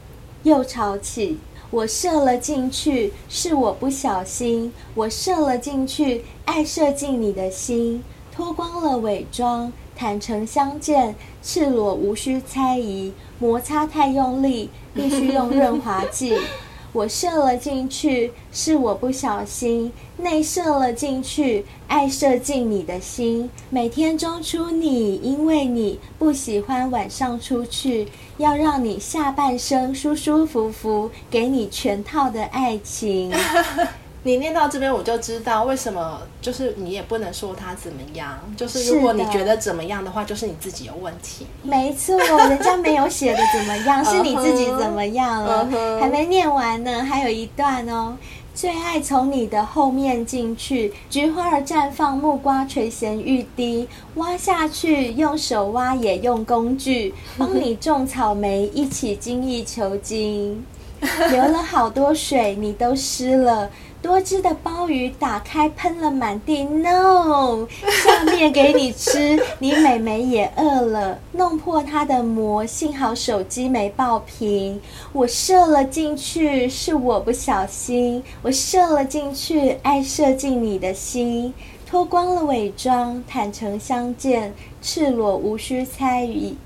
[0.45, 1.39] 又潮起，
[1.71, 8.03] 我射了进去，是我不小心，我射了进去，爱射进你的心，
[8.35, 9.73] 脱光了伪装。
[9.97, 16.39] 坦诚相见，赤裸无需猜疑，摩擦太用力，必须用润滑剂。
[16.93, 23.49] 我射了进去，是我不小心，内射了进去，爱射进你的心。
[23.69, 33.31] 每天中出你，因为你不喜欢晚上出去，要让你下半生舒舒服服，给你全套的爱情。
[34.23, 41.47] 你念到这边，我就知道为什么，就是你也不能说他怎么样，就是如果你觉得怎么样的话，就是你自己有问题。
[41.63, 45.65] 没错，人家没有写的怎么样， 是你自己怎么样了。
[45.65, 46.01] Uh -huh.
[46.01, 48.17] 还没念完呢，还有一段哦。
[48.53, 60.63] 最爱从你的后面进去，菊花儿绽放，木瓜垂涎欲滴，挖下去，用手挖也用工具，帮你 种草莓，一起精益求精。
[61.31, 63.71] 流了好多水，你都湿了。
[64.03, 67.67] 多汁的鲍鱼打开喷了满地，no，
[68.03, 74.81] 下面给你吃， 你美眉也饿了，弄破它的膜，幸好手机没爆屏，
[75.13, 81.53] 我射了进去，是我不小心，我射了进去，爱射进你的心，
[81.87, 86.57] 脱光了伪装，坦诚相见，赤裸无需猜疑。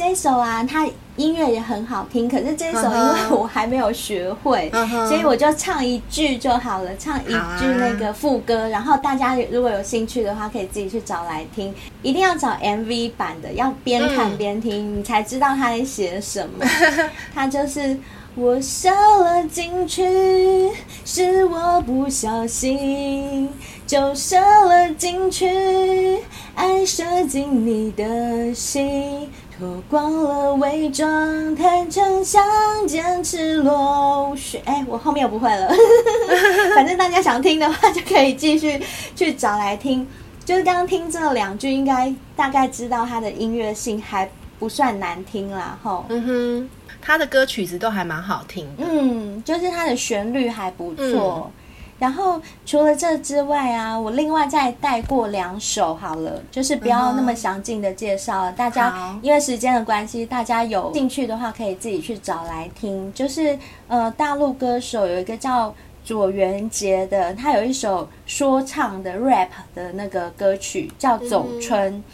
[0.00, 5.06] 这一首啊，它音乐也很好听，可是这一首因为我还没有学会，uh -huh.
[5.06, 8.70] 所以我就唱一句就好了，唱一句那个副歌，uh -huh.
[8.70, 16.64] 然后大家如果有兴趣的话，可以自己去找来听，一定要找 MV 版的，要边看边听，嗯，你才知道他在写什么。
[17.34, 17.98] 他就是
[18.36, 20.70] 我射了进去，
[21.04, 23.50] 是我不小心，
[23.86, 26.20] 就射了进去，
[26.54, 29.28] 爱射进你的心。
[29.60, 32.42] 脱光了伪装，坦诚相
[32.88, 34.56] 见，赤裸无需。
[34.64, 35.70] 哎，我后面我不会了，
[36.74, 38.82] 反正大家想听的话，就可以继续
[39.14, 40.06] 去找来听。
[40.46, 44.26] 就是刚刚听这两句，应该大概知道它的音乐性还
[44.58, 45.78] 不算难听啦。
[45.82, 46.70] 吼，嗯哼，
[47.02, 48.84] 他的歌曲子都还蛮好听的。
[48.88, 51.52] 嗯，就是它的旋律还不错。
[51.54, 51.59] 嗯
[52.00, 58.52] 然后除了这之外啊，我另外再带过两首好了，就是不要那么详尽的介绍了。
[58.52, 63.12] 大家因为时间的关系，大家有兴趣的话可以自己去找来听。
[63.12, 65.72] 就是呃，大陆歌手有一个叫
[66.02, 71.92] 左元杰的，他有一首说唱的 rap 的那个歌曲叫《走春》。
[71.96, 72.04] 嗯。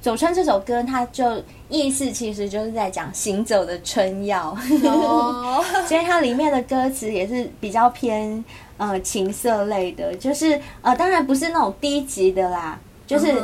[0.00, 8.44] 走春这首歌，它就意思其实就是在讲行走的春药，哦、 所以它里面的歌词也是比较偏
[8.76, 13.34] 呃情色类的，就是呃当然不是那种低级的啦，就是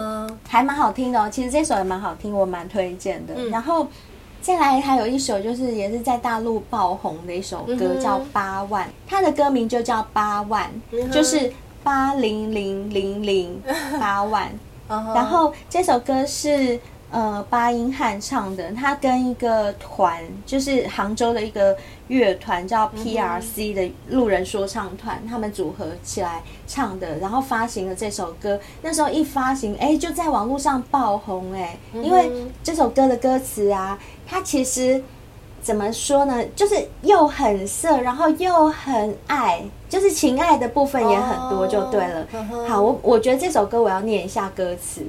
[0.49, 1.29] 还蛮好听的哦。
[1.31, 3.35] 其实这首也蛮好听，我蛮推荐的。
[3.37, 3.87] 嗯、然后
[4.41, 11.53] 再来还有一首就是也是在大陆爆红的一首歌，嗯、叫《八万》，它的歌名就叫八万，嗯、就是
[11.83, 13.63] 八零零零零
[14.01, 14.51] 八万。
[14.89, 21.77] 然后这首歌是呃八音汉唱的，他跟一个团，就是杭州的一个
[22.09, 28.59] 乐团叫 PRC 的路人说唱团，他们组合起来唱的，然后发行了这首歌。
[28.83, 32.31] 那时候一发行，哎，就在网络上爆红，哎，因为
[32.63, 35.03] 这首歌的歌词啊，它其实。
[35.61, 36.43] 怎么说呢？
[36.55, 42.27] 就是又很色，然后又很爱，就是情爱的部分也很多，就对了。
[42.33, 45.05] Oh, 好，我我觉得这首歌我要念一下歌词。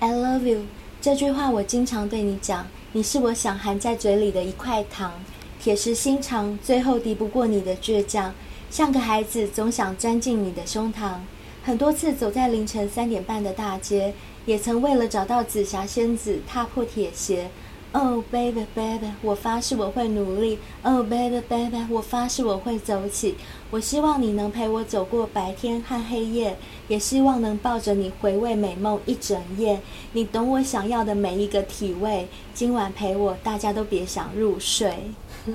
[0.00, 0.62] I love you
[1.04, 5.12] 这句话我经常对你讲，你是我想含在嘴里的一块糖，
[5.60, 8.32] 铁石心肠，最后敌不过你的倔强，
[8.70, 11.16] 像个孩子总想钻进你的胸膛。
[11.62, 14.14] 很多次走在凌晨三点半的大街，
[14.46, 17.50] 也曾为了找到紫霞仙子踏破铁鞋。
[17.96, 20.58] Oh baby baby，我发誓我会努力。
[20.82, 23.36] Oh baby baby，我发誓我会走起。
[23.70, 26.56] 我希望你能陪我走过白天和黑夜，
[26.88, 29.78] 也希望能抱着你回味美梦一整夜。
[30.12, 32.26] 你懂我想要的每一个体味。
[32.52, 34.92] 今晚陪我，大家都别想入睡。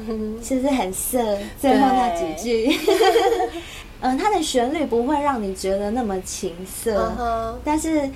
[0.42, 1.38] 是不是很色？
[1.60, 2.80] 最后那几句，
[4.00, 7.56] 嗯，它的旋律不会让你觉得那么情色，uh -huh.
[7.66, 8.10] 但是。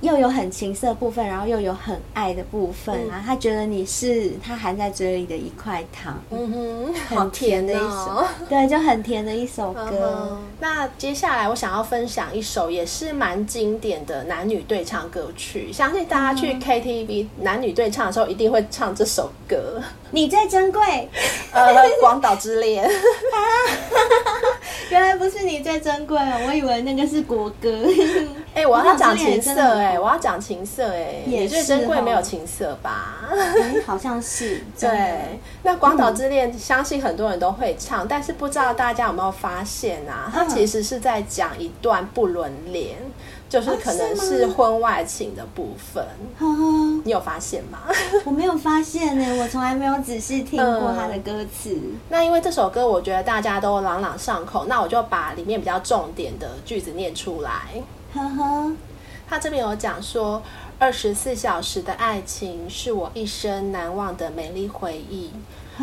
[0.00, 3.20] 又有很情色部分，然后又有很爱的部分啊！
[3.20, 10.28] 嗯、他觉得你是他含在嘴里的一块糖，嗯哼，很甜的一首，哦、对，就很甜的一首歌。
[10.30, 19.82] 嗯、那接下来我想要分享一首也是蛮经典的男女对唱歌曲，相信大家去 KTV 男女对唱的时候一定会唱这首歌。
[20.12, 20.80] 你最珍贵，
[21.52, 22.84] 呃，广岛之恋。
[22.84, 22.90] 啊
[24.90, 27.70] 原来不是你最珍贵啊，我以为那个是国歌。
[28.54, 33.20] 哎、欸，我要讲情色哎、欸，我要讲情色哎、欸，你最珍贵没有情色吧？
[33.30, 34.62] 嗯、好像是。
[34.78, 40.30] 对，那广岛之恋、嗯，相信很多人都会唱，但是不知道大家有没有发现啊？
[40.32, 42.96] 它其实是在讲一段不伦恋。
[43.48, 46.06] 就是可能是婚外情的部分。
[46.38, 47.80] 呵呵，你有发现吗？
[48.24, 51.72] 我没有发现呢，我从来没有仔细听过 他的歌词。
[51.74, 51.98] 嗯。
[52.10, 57.50] 那因为这首歌，我觉得大家都朗朗上口，那我就把里面比较重点的句子念出来。
[58.14, 58.72] 呵呵，
[59.30, 60.42] 他这边有讲说，
[60.76, 65.30] 二十四小时的爱情是我一生难忘的美丽回忆。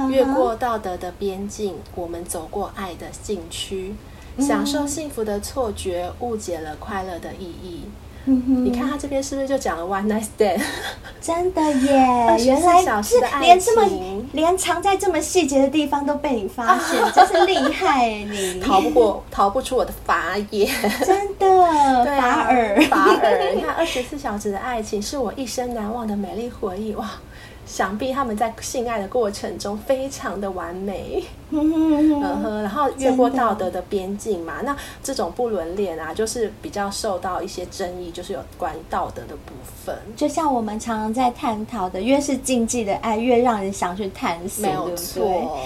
[0.10, 3.96] 越过道德的边境，我们走过爱的禁区，
[4.38, 7.84] 享受幸福的错觉，误解了快乐的意义。
[8.28, 10.62] 嗯，你看他这边是不是就讲了 one night stand？
[11.22, 13.90] 真的耶，原来是连这么
[14.34, 20.70] 连藏在这么细节的地方都被你发现，真是厉害你，逃不过，逃不出我的法眼。
[21.06, 23.54] 真的， 法耳，法耳。
[23.56, 26.94] 你看，二十四小时的爱情是我一生难忘的美丽回忆。
[26.96, 27.10] 哇！
[27.66, 34.56] 想必他们在性爱的过程中非常的完美，嗯哼，然后越过道德的边境嘛。
[34.64, 39.96] 那这种不伦恋啊，就是比较受到一些争议，就是有关于道德的部分。
[40.16, 45.58] 就像我们常常在探讨的，越是禁忌的爱，越让人想去探索，没有错。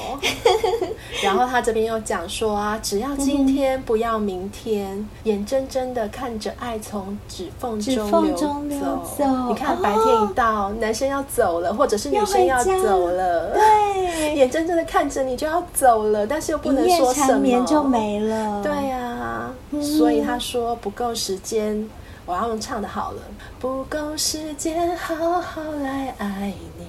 [1.24, 8.80] 然后他这边又讲说啊，只要今天不要明天，眼睁睁的看着爱从指缝中流
[9.18, 9.26] 走。
[9.50, 18.62] 你看白天一到，男生要走了，或者是女生要走了，对， 眼睁睁的看着你就要走了，但是又不能说什么，就没了。
[18.62, 19.52] 对呀，
[19.82, 21.90] 所以他说不够时间，
[22.26, 23.22] 我要用唱的好了，
[23.60, 26.86] 不够时间好好来爱你，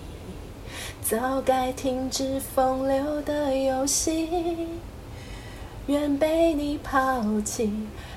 [1.03, 4.69] 早该停止风流的游戏，
[5.87, 7.73] 愿被你抛弃，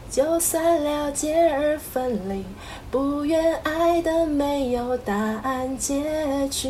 [0.10, 2.44] 就算了解而分离，
[2.90, 6.70] 不愿爱的没有答案结局。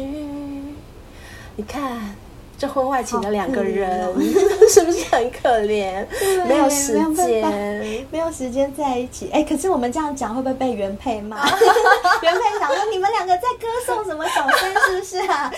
[1.55, 2.15] 你看。
[2.57, 4.13] 这婚外情的两个人，
[4.69, 6.05] 是不是很可怜？
[6.47, 9.29] 没有时间，没有时间在一起。
[9.33, 11.37] 哎，可是我们这样讲会不会被原配骂？
[12.23, 15.51] 原配想说你们两个在歌颂什么小三，是不是啊？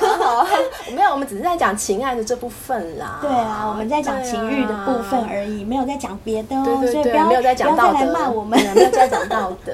[0.18, 0.46] 好，
[0.94, 3.18] 没有，我们只是在讲情爱的这部分啦。
[3.22, 6.62] 对啊，我们在讲情欲的部分而已，没有在讲别的哦。
[6.64, 9.72] 对对对，所以不要没有在讲道德，不要再来骂我们，没有在讲道德。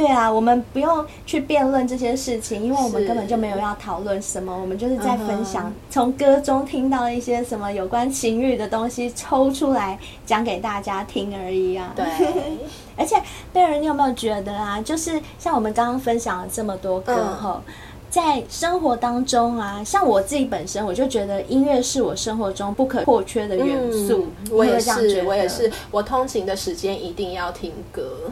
[0.00, 11.92] 对啊，我们不用去辩论这些事情，因为我们根本就没有要讨论什么，我们就是在分享从歌中听到一些什么有关情欲的东西，抽出来讲给大家听而已啊。
[11.94, 12.06] 对，
[12.96, 13.22] 而且
[13.52, 14.80] 贝尔，你有没有觉得啊？
[14.80, 17.74] 就是像我们刚刚分享了这么多歌后，嗯、
[18.08, 24.28] 在生活当中啊，像我自己本身，我就觉得音乐是我生活中不可或缺的元素。
[24.44, 28.30] 嗯、我也是，我也是，我通勤的时间一定要听歌。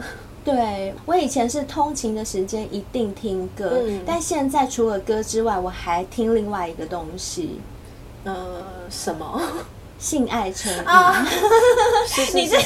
[0.51, 7.59] 对，我以前是通勤的时间一定听歌，嗯、但现在除了歌之外，我还听另外一个东西，
[8.23, 9.41] 呃，什么？
[9.99, 11.27] 性爱成瘾啊！
[12.33, 12.63] 你这个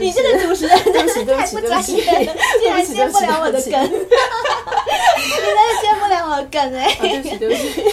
[0.00, 6.94] 你这个主持人真是 太不专业了，竟然接不了我的梗， 你真的接不了我的梗哎！
[7.00, 7.84] 对不起，对不起。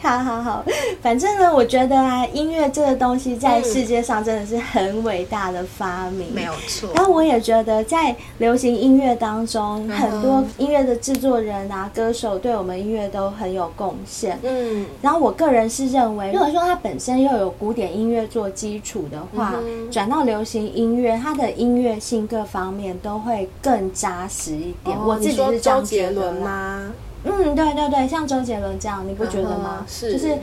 [0.00, 0.62] 好好好，
[1.00, 6.90] 反正呢，我觉得啊，音乐这个东西在世界上真的是很伟大的发明，没有错。
[6.94, 14.38] 然后我也觉得，在流行音乐当中，很多音乐的制作人啊、歌手对我们音乐都很有贡献。
[14.42, 19.54] 嗯，然后我个人是认为，如果说它本身又有古典音乐做基础的话，
[19.92, 24.98] 转到流行音乐，它的音乐性各方面都会更扎实一点。
[24.98, 26.92] 我自己是周杰伦吗？
[27.22, 29.76] 嗯，对对对，像周杰伦这样，你不觉得吗？
[29.82, 30.36] 嗯、是，就是，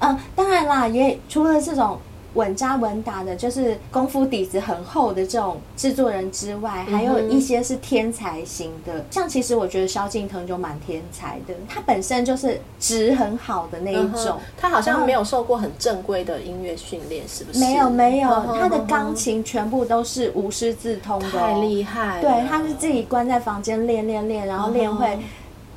[0.00, 1.98] 嗯，当然啦，也除了这种
[2.34, 8.98] 稳扎稳打的，就是功夫底子很厚的这种制作人之外，还有一些是天才型的。
[8.98, 14.38] 嗯、像其实我觉得萧敬腾就蛮天才的，他本身就是质很好的那一种。
[14.38, 17.58] 嗯、他好像没有受过很正规的音乐训练，是不是？
[17.58, 18.28] 没有没有，
[18.58, 22.20] 他的钢琴全部都是无师自通的，太厉害。
[22.20, 25.18] 对，他是自己关在房间练练练，然后练会。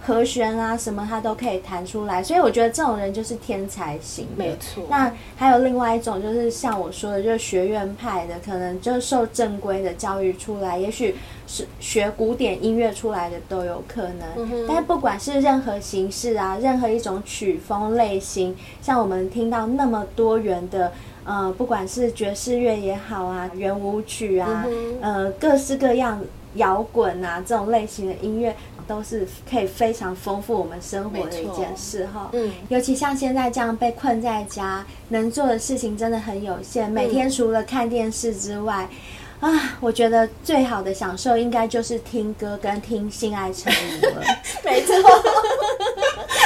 [0.05, 4.27] 和弦啊，什么他都可以弹出来，所以我觉得这种人就是天才型。
[4.35, 4.83] 没错。
[4.89, 11.15] 那还有另外一种，就是像我说的，就是学院派的，可能就受正规的教育出来，也许
[11.47, 14.27] 是学古典音乐出来的都有可能。
[14.35, 14.65] 嗯。
[14.67, 20.91] 但是不管是任何形式啊，任何一种曲风类型，像我们听到那么多元的，
[21.23, 24.97] 呃，不管是爵士乐也好啊，圆舞曲啊，嗯。
[25.01, 26.21] 呃，各式各样
[26.55, 28.53] 摇滚啊这种类型的音乐。
[28.87, 36.91] 都是可以非常丰富我们生活的一件事哈，嗯，尤其像现在这样被困在家，能做的事情真的很有限。
[36.91, 38.89] 每天除了看电视之外，
[39.41, 44.23] 嗯、啊，我觉得最好的享受应该就是听歌跟听性爱成瘾了。
[44.63, 46.42] 没错，就是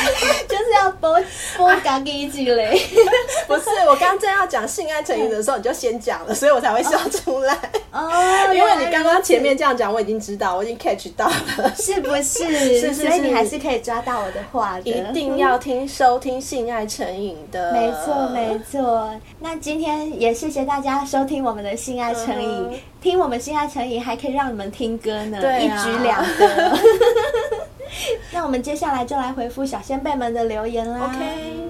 [0.77, 1.19] 要要播
[1.57, 2.79] 播嘎给一句嘞？
[3.47, 7.57] 不是，我刚刚正要讲性爱成瘾的时候，你就先讲了，所以我才会笑出来。
[7.91, 8.11] 哦，
[8.53, 12.23] 因为你刚刚前面这样讲，我已经知道，我已经 catch 到了，是不是？
[12.47, 14.81] 是是是，所以你还是可以抓到我的话的。
[14.89, 19.13] 一定要听收听性爱成瘾的，没错没错。
[19.39, 26.77] 那今天也谢谢大家收听我们的性爱成瘾，听我们性爱成瘾还可以让你们听歌呢，一举两得。
[28.33, 31.11] 那我们接下来就来回复小仙贝们的留言啦。
[31.13, 31.67] OK。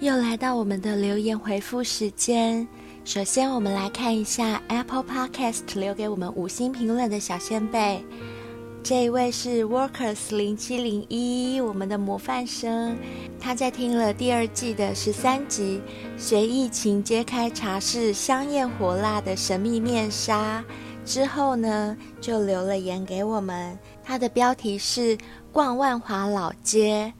[0.00, 2.66] 又来到我们的留言回复时间。
[3.04, 8.04] 首先，我们来看一下 Apple Podcast 留给我们五星评论的小先贝。
[8.82, 12.96] 这一位是 Workers 零七零一，我们的模范生。
[13.38, 15.82] 他在听了第二季的十三集
[16.20, 20.64] 《随意情揭开茶室香艳火辣的神秘面纱》
[21.04, 23.78] 之后呢，就留了言给我们。
[24.02, 25.18] 他的标题是
[25.52, 27.12] “逛万华老街”，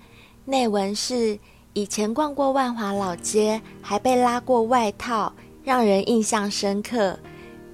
[0.46, 1.38] 内文是
[1.74, 7.18] ：“以前逛过万华老街，还被拉过外套，让人印象深刻。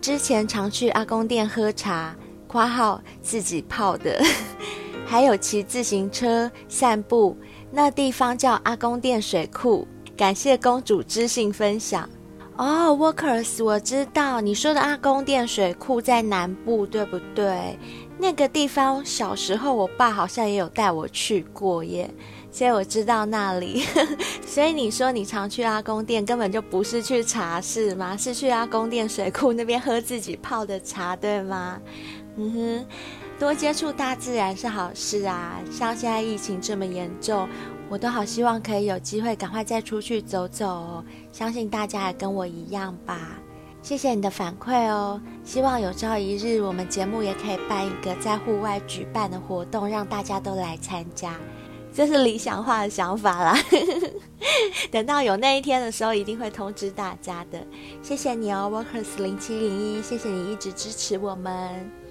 [0.00, 2.16] 之前常去阿公店喝茶。”
[2.54, 4.22] 括号自己泡的，
[5.04, 7.36] 还有骑自行车散步，
[7.72, 9.84] 那地方叫阿公店水库。
[10.16, 12.08] 感谢公主知性分享。
[12.56, 17.76] 哦，Workers，我知道你说的阿公店水库在南部，对不对？
[18.16, 22.08] 那个地方小时候我爸好像也有带我去过耶，
[22.52, 23.82] 所以我知道那里。
[24.46, 28.16] 所以你说你常去阿公店，根本就不是去茶室吗？
[28.16, 31.80] 是去阿公店水库那边喝自己泡的茶，对吗？
[32.36, 32.86] 嗯哼，
[33.38, 35.60] 多接触大自然是好事啊！
[35.70, 37.48] 像现在疫情这么严重，
[37.88, 41.04] 我都好希望可以有机会赶快再出去走走哦。
[41.30, 43.38] 相信大家也跟我一样吧。
[43.82, 45.20] 谢谢你的反馈哦。
[45.44, 51.36] 希望有朝一日我们节目也可以办一个在户外举办的活动，让大家都来参加。
[51.94, 53.56] 这是理想化的想法啦。
[54.90, 57.64] 等到有那一天的时候，一定会通知大家的。
[58.02, 62.03] 谢谢你哦，Workers 零七零一，谢谢你一直支持我们。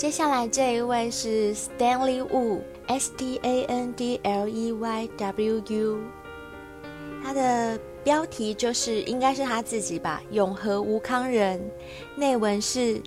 [0.00, 5.98] 接下来这一位是 Stanley Wu，S T A N D L E Y W U，
[7.22, 11.60] 他的标题就是应该是他自己吧，永和吴康人。
[12.16, 12.98] 内文是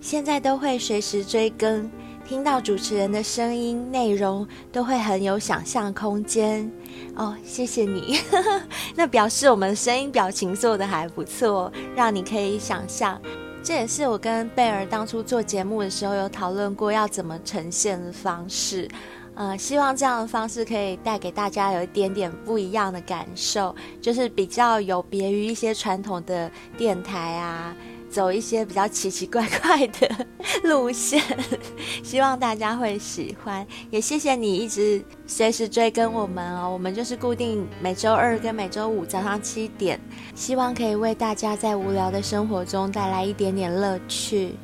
[0.00, 1.90] 现在都会随时追更，
[2.24, 6.70] 听到主持人的声音，内容都会很有想象空间。
[7.16, 8.20] 哦，谢谢你，
[8.94, 13.20] 那表示我们声音表情做得还不错，让你可以想象。
[13.68, 18.88] 这也是我跟贝尔当初做节目的时候有讨论过要怎么呈现的方式，
[19.34, 27.76] 呃，希望这样的方式可以带给大家有一点点不一样的感受，就是比较有别于一些传统的电台啊。
[28.10, 30.26] 走一些比较奇奇怪怪的
[30.64, 31.22] 路线，
[32.02, 33.66] 希望大家会喜欢。
[33.90, 36.70] 也谢谢你一直随时追跟我们哦。
[36.70, 40.00] 我们就是固定每周二跟每周五早上七点，
[40.34, 44.54] 希望可以为大家在无聊的生活中带来一点点乐趣。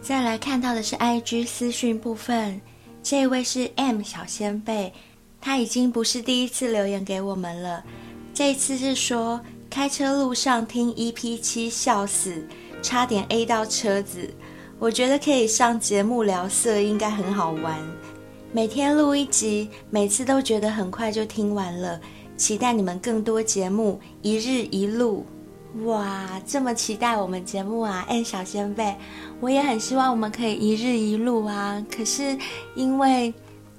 [0.00, 2.60] 再来看到的是 IG 私讯部分，
[3.02, 4.92] 这位是 M 小仙贝，
[5.40, 7.84] 他已经不是第一次留言给我们了，
[8.32, 9.40] 这一次是说。
[9.74, 12.46] 开车路上听 EP 七笑死，
[12.80, 14.32] 差点 A 到车子。
[14.78, 17.76] 我觉得可以上节目聊色，应该很好玩。
[18.52, 22.00] 每天录一集，每次都觉得很快就听完了。
[22.36, 25.26] 期待你们更多节目，一日一录。
[25.84, 28.06] 哇，这么期待我们节目啊！
[28.08, 28.94] 哎，小仙贝，
[29.40, 31.84] 我也很希望我们可以一日一录啊。
[31.90, 32.38] 可是
[32.76, 33.34] 因为，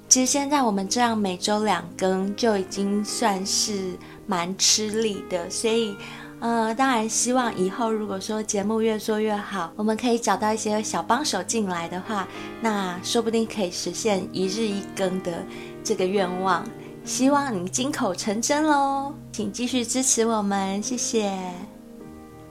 [0.09, 3.93] 其实现在我们这样每周两更就已经算是。
[4.25, 5.95] 蛮吃力的，所以，
[6.39, 12.27] 呃，当然希望以后如果说节目越做越好，我们可以找到一些小帮手进来的话，
[12.61, 15.45] 那说不定可以实现一日一更的
[15.83, 16.65] 这个愿望。
[17.03, 21.31] 希望你金口成真喽，请继续支持我们，谢谢。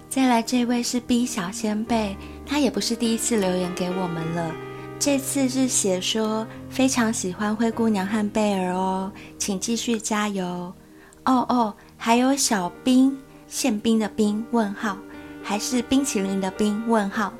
[0.08, 2.16] 再来这位是 B 小仙贝，
[2.46, 4.54] 他也不是第一次留言给我们了，
[4.96, 10.72] 这次是写说非常喜欢灰姑娘和贝儿哦，请继续加油。
[11.24, 13.16] 哦哦，还有小冰，
[13.48, 14.44] 宪兵的兵？
[14.50, 14.96] 问号，
[15.42, 16.82] 还是冰淇淋的冰？
[16.86, 17.32] 问号。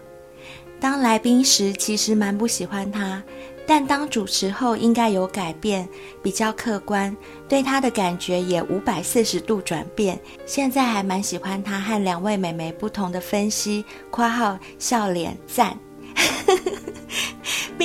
[0.81, 3.23] 当来宾时其实蛮不喜欢他，
[3.67, 5.89] 但当主持后应该有改变，
[6.23, 7.15] 比较客观，
[7.49, 10.19] 对他的感觉也五百四十度转变。
[10.45, 13.85] 现在还蛮喜欢他和两位美眉不同的分析。
[14.11, 15.79] 括号笑脸赞。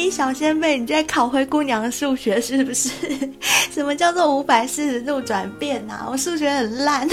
[0.07, 2.91] 小仙贝，你在考灰姑娘数学是不是？
[3.73, 6.05] 什么叫做五百四十度转变啊？
[6.07, 7.07] 我数学很烂，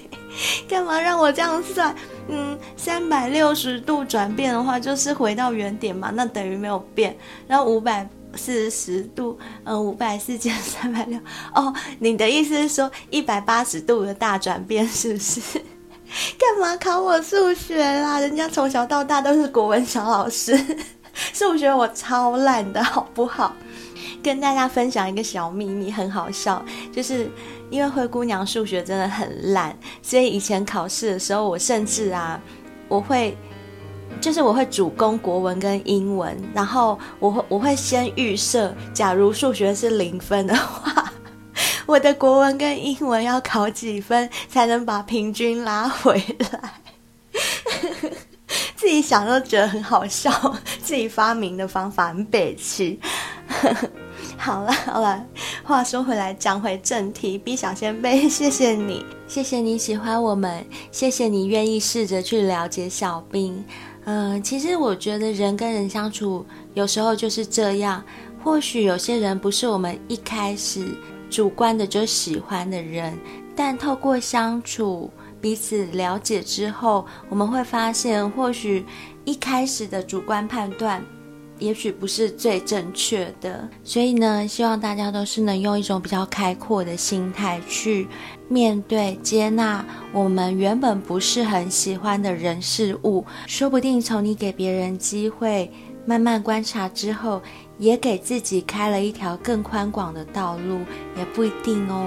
[0.68, 1.94] 干嘛让我这样算？
[2.28, 7.16] 嗯，三百六十度转变的话，就是回到原点嘛，那等于没有变。
[7.48, 8.06] 然后五百
[8.36, 11.18] 四十度，嗯，五百四减三百六，
[11.54, 15.40] 哦，你的意思是说一百八十度的大转变，是不是？
[16.38, 18.18] 干嘛考我数学啦？
[18.18, 20.58] 人家从小到大都是国文小老师，
[21.32, 23.54] 数学我超烂的，好不好？
[24.22, 26.62] 跟大家分享一个小秘密，很好笑，
[26.92, 27.30] 就是
[27.70, 32.38] 因为灰姑娘数学真的很烂，所以以前考试的时候，我甚至啊，
[32.86, 33.34] 我会，
[34.20, 41.12] 就是我会主攻国文跟英文，然后我会我会先预设，假如数学是零分的话，
[41.86, 46.74] 我的国文跟英文要考几分才能把平均拉回来？
[48.76, 50.30] 自己想都觉得很好笑，
[50.82, 52.98] 自己发明的方法很北七。
[54.36, 55.24] 好了好了，
[55.62, 63.62] 话说回来，讲回正题，B 小仙贝，谢谢你，谢谢你喜欢我们，谢谢你愿意试着去了解小兵。
[64.04, 66.44] 嗯、其实我觉得人跟人相处，
[66.74, 68.02] 有时候就是这样。
[68.42, 70.88] 或许有些人不是我们一开始
[71.28, 73.16] 主观的就喜欢的人，
[73.54, 75.10] 但透过相处、
[75.40, 78.84] 彼此了解之后，我们会发现，或许
[79.24, 81.02] 一开始的主观判断。
[81.58, 88.08] 也许不是最正确的，所以呢，希望大家都是能用一种比较开阔的心态去
[88.48, 93.22] 面对、接纳我们原本不是很喜欢的人事物。
[93.46, 95.70] 说不定从你给别人机会，
[96.06, 97.42] 慢慢观察之后，
[97.76, 100.80] 也给自己开了一条更宽广的道路，
[101.14, 102.06] 也不一定哦。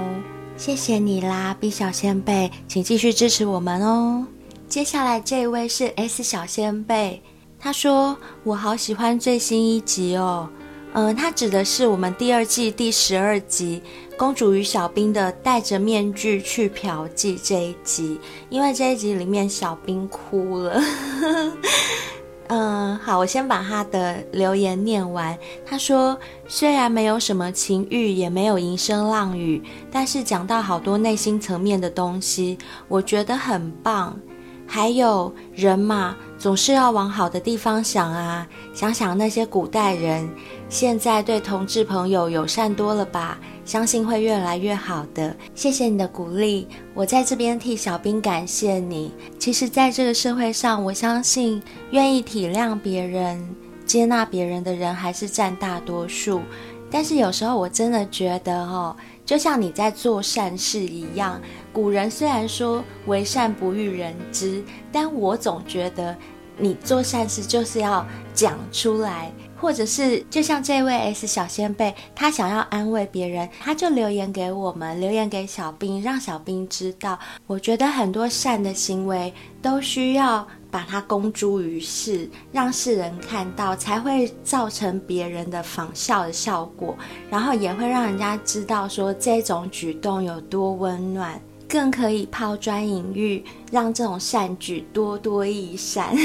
[0.55, 4.25] 谢谢你啦，B 小仙贝，请继续支持我们哦。
[4.69, 7.21] 接下来这位是 S 小仙贝。
[7.59, 10.49] 他说：“我好喜欢最新一集哦，
[10.93, 13.81] 嗯、他指的是我们第二季第十二集
[14.17, 20.81] 《公主与小兵的戴着面具去嫖妓》这一集，因为这一集里面小兵哭了。
[22.47, 25.37] 嗯、好，我先把他的留言念完。
[25.65, 26.17] 他说：
[26.47, 34.17] 虽然没有什么情欲，也没有银声浪语，但是讲到好多内心层面的东西，我觉得很棒。
[34.67, 38.45] 还有人嘛。”总是要往好的地方想啊！
[38.73, 40.29] 想想那些古代人，
[40.67, 43.39] 现在对同志朋友友善多了吧？
[43.65, 45.35] 相信会越来越好的。
[45.55, 49.11] 谢谢你的鼓励，我在这边替小兵感谢你。
[49.39, 51.61] 其实，在这个社会上，我相信
[51.91, 53.55] 愿意体谅别人、
[53.85, 56.41] 接纳别人的人还是占大多数。
[56.91, 58.95] 但是有时候，我真的觉得哦，
[59.25, 61.41] 就像你在做善事一样。
[61.71, 66.15] 古人虽然说“为善不欲人知”，但我总觉得。
[66.55, 69.33] 你做善事就是要讲出来，
[69.63, 77.17] 或者是就像这位 S 小仙贝，他想要安慰别人，他就留言给我们，留言给小兵，让小兵知道。
[77.47, 86.93] 我觉得很多善的行为都需要把它公诸于世，让世人看到，才会造成别人的仿效的效果，
[87.29, 91.39] 然后也会让人家知道说这种举动有多温暖。
[91.73, 96.15] 更可以抛砖引玉，让这种善举多多益善。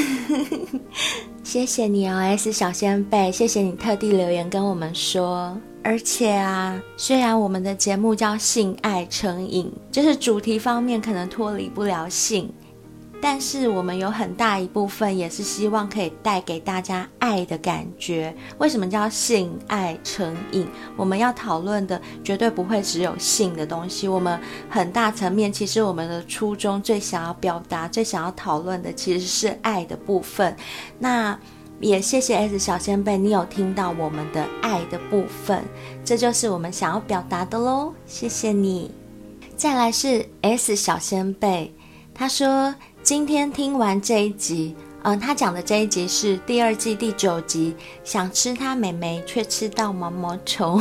[1.42, 5.56] 谢谢你哦，S 小仙贝，谢谢你特地留言跟我们说。
[5.82, 12.52] 而且啊，虽然我们的节目叫性爱成瘾，就是主题方面可能脱离不了性。
[13.20, 18.34] 但是我们有很大一部分也是希望可以带给大家爱的感觉。
[18.58, 20.66] 为什么叫性爱成瘾？
[20.96, 24.06] 我们要讨论的绝对不会只有性的东西。
[24.06, 24.40] 我们
[24.70, 30.56] 很大层面，其实我们的初衷最想要表达、最想要讨论的其实是爱的部分。
[30.98, 31.36] 那
[31.80, 35.62] 也谢谢 S 小仙贝，你有听到我们的爱的部分，
[36.04, 37.92] 这就是我们想要表达的喽。
[38.06, 38.92] 谢谢你。
[39.56, 41.74] 再来是 S 小仙贝，
[42.14, 42.72] 他说。
[43.08, 50.78] 今天听完这一集，嗯、他讲的这一集是第二季第九集，想吃他妹妹却吃到毛毛虫。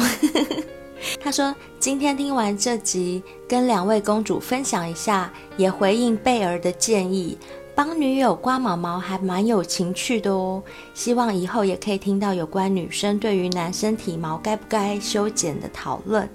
[1.23, 7.37] 他说今天听完这集，跟两位公主分享一下，也回应贝儿的建议，
[7.73, 10.61] 帮女友刮毛毛还蛮有情趣的哦。
[10.93, 16.29] 希望以后也可以听到有关女生对于男生体毛该不该修剪的讨论。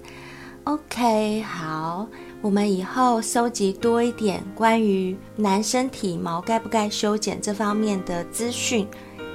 [0.64, 2.06] OK，好。
[2.42, 8.84] 我们以后搜集多一点关于男生体毛该不该修剪这方面的资讯，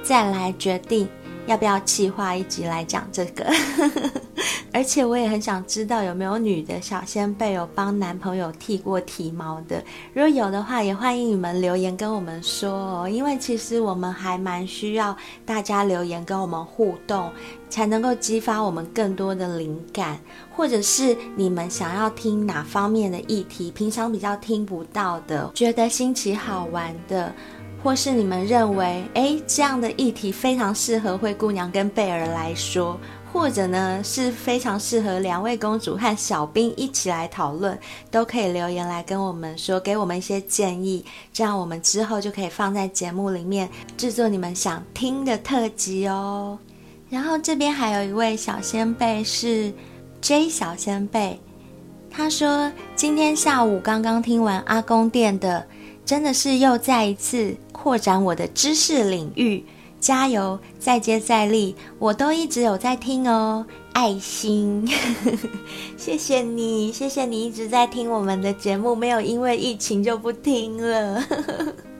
[0.02, 1.08] 再来决定
[1.48, 3.44] 要不要企划一集来讲这个？
[4.70, 9.82] 而且我也很想知道有没有女的小仙贝有帮男朋友剃过体毛的，
[10.12, 13.08] 如果有的话，也欢迎你们留言跟我们说哦。
[13.08, 17.32] 因为其实我们还蛮需要大家留言跟我们互动，
[17.70, 20.20] 才能够激发我们更多的灵感，
[20.54, 27.32] 或者是你们想要听哪方面的议题，平常比较听不到的，觉得新奇好玩的。
[27.82, 32.98] 或是你们认为，诶，这样的议题非常适合灰姑娘跟贝儿来说，
[33.32, 37.78] 或者呢是非常适合两位公主和小兵一起来讨论，
[38.10, 46.58] 都可以留言来跟我们说，给我们一些建议，这样我们之后就可以放在节目里面制作你们想听的特辑哦。
[47.08, 49.72] 然后这边还有一位小仙贝是
[50.20, 51.40] J 小仙贝，
[52.10, 55.64] 他说今天下午刚刚听完阿公店的。
[56.04, 59.64] 真的是又再一次扩展我的知识领域，
[60.00, 64.84] 加油，再接再厉，我都一直有在听哦，爱心，
[65.96, 71.22] 谢谢你，谢谢你一直在听我们的节目，没有因为疫情就不听了。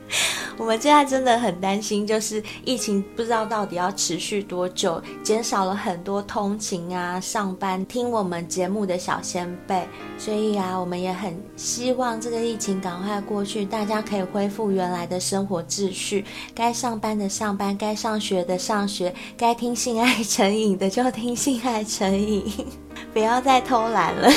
[0.57, 9.87] 我们现在真的很担心，就是疫情不知道到底要持续多久，减少了很多通勤啊、上班听我们节目的小先辈，
[10.17, 22.43] 所以啊，我们也很希望这个疫情赶快过去，大家可以恢复原来的生活秩序，该上班的上班，该上学的上学，该听性爱成瘾的就听性爱成瘾，
[23.13, 24.29] 不要再偷懒了。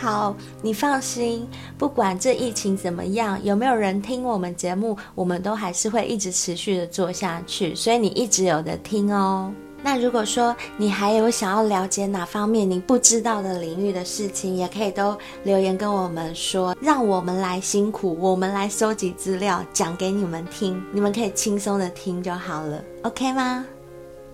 [0.00, 0.32] 好，
[0.62, 1.44] 你放心，
[1.76, 9.52] 不管这疫情怎么样，有没有人听我们节目，我们都还是会一直持续的做下去，所以你一直有的听哦。
[9.82, 23.66] 那如果说你还有想要了解哪方面你不知道的领域的事情，也可以都留言跟我们说，让我们来辛苦，我们来收集资料，讲给你们听，你们可以轻松的听就好了，OK 吗？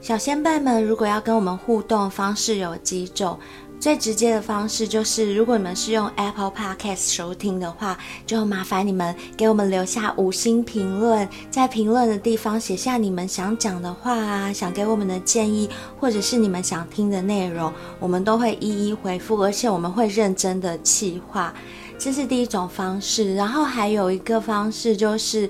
[0.00, 3.38] 小仙辈们，如果要跟我们互动，方式有几种。
[3.84, 15.68] 最直接的方式就是，如果你们是用 Apple Podcast 收听的话，就麻烦你们给我们留下五星评论，在评论的地方写下你们想讲的话啊，想给我们的建议，
[16.00, 17.70] 或者是你们想听的内容，
[18.00, 21.52] 我们都会一一回复，而且我们会认真的企划。
[21.98, 25.46] 这是第一种方式，然后还有一个方式就是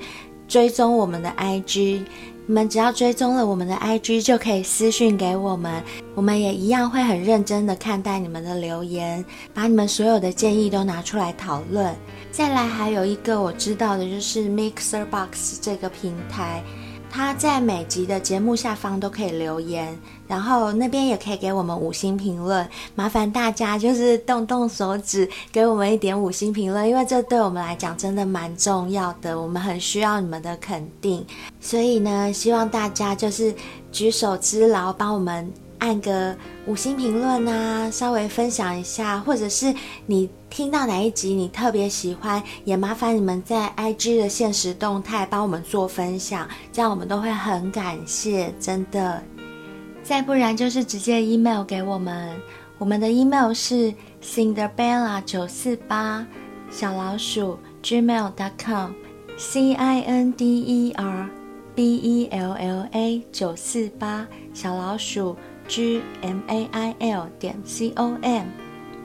[0.49, 2.05] 追踪我们的 IG。
[2.47, 5.83] 你们只要追踪了我们的 IG，就可以私讯给我们，
[6.15, 9.25] 我们也一样会很认真的看待你们的留言，
[9.55, 11.95] 把你们所有的建议都拿出来讨论。
[12.31, 16.63] 再来还有一个我知道的就是 Mixer Box 这个平台。
[17.17, 19.97] 他在每集的节目下方都可以留言，
[20.27, 22.69] 然后那边也可以给我们五星评论。
[22.97, 31.25] 麻烦大家就是动动手指给我们一点五星评论，因为这对我们来讲真的蛮重要的，我们很需要你们的肯定。
[31.61, 33.55] 所以呢，希望大家就是
[33.93, 35.49] 举手之劳，帮我们。
[35.85, 36.35] 按个
[36.67, 39.75] 五星评论啊，稍微分享一下，或者是
[40.07, 49.23] 你听到哪一集你特别喜欢，也麻烦你们在 IG 的限时动态帮我们做分享，这样我们都会很感谢，真的。
[50.03, 52.35] 再不然就是直接 email 给我们，
[52.79, 56.27] 我们的 email 是 Cinderella 九四八
[56.71, 61.29] 小老鼠 gmail.com，c i n d e r
[61.75, 65.37] b e l l a 九四八小老鼠。
[65.69, 68.47] G M A I L 点 C O M，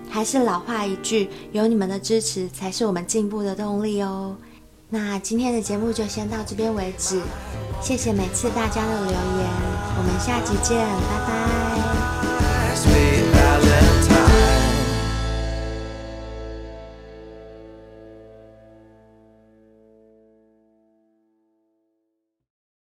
[0.09, 4.35] 还是老话一句，有你们的支持才是我们进步的动力哦。
[4.89, 7.21] 那今天的节目就先到这边为止，
[7.81, 9.19] 谢谢每次大家的留言，
[9.97, 11.19] 我们下集见，拜
[13.03, 13.08] 拜。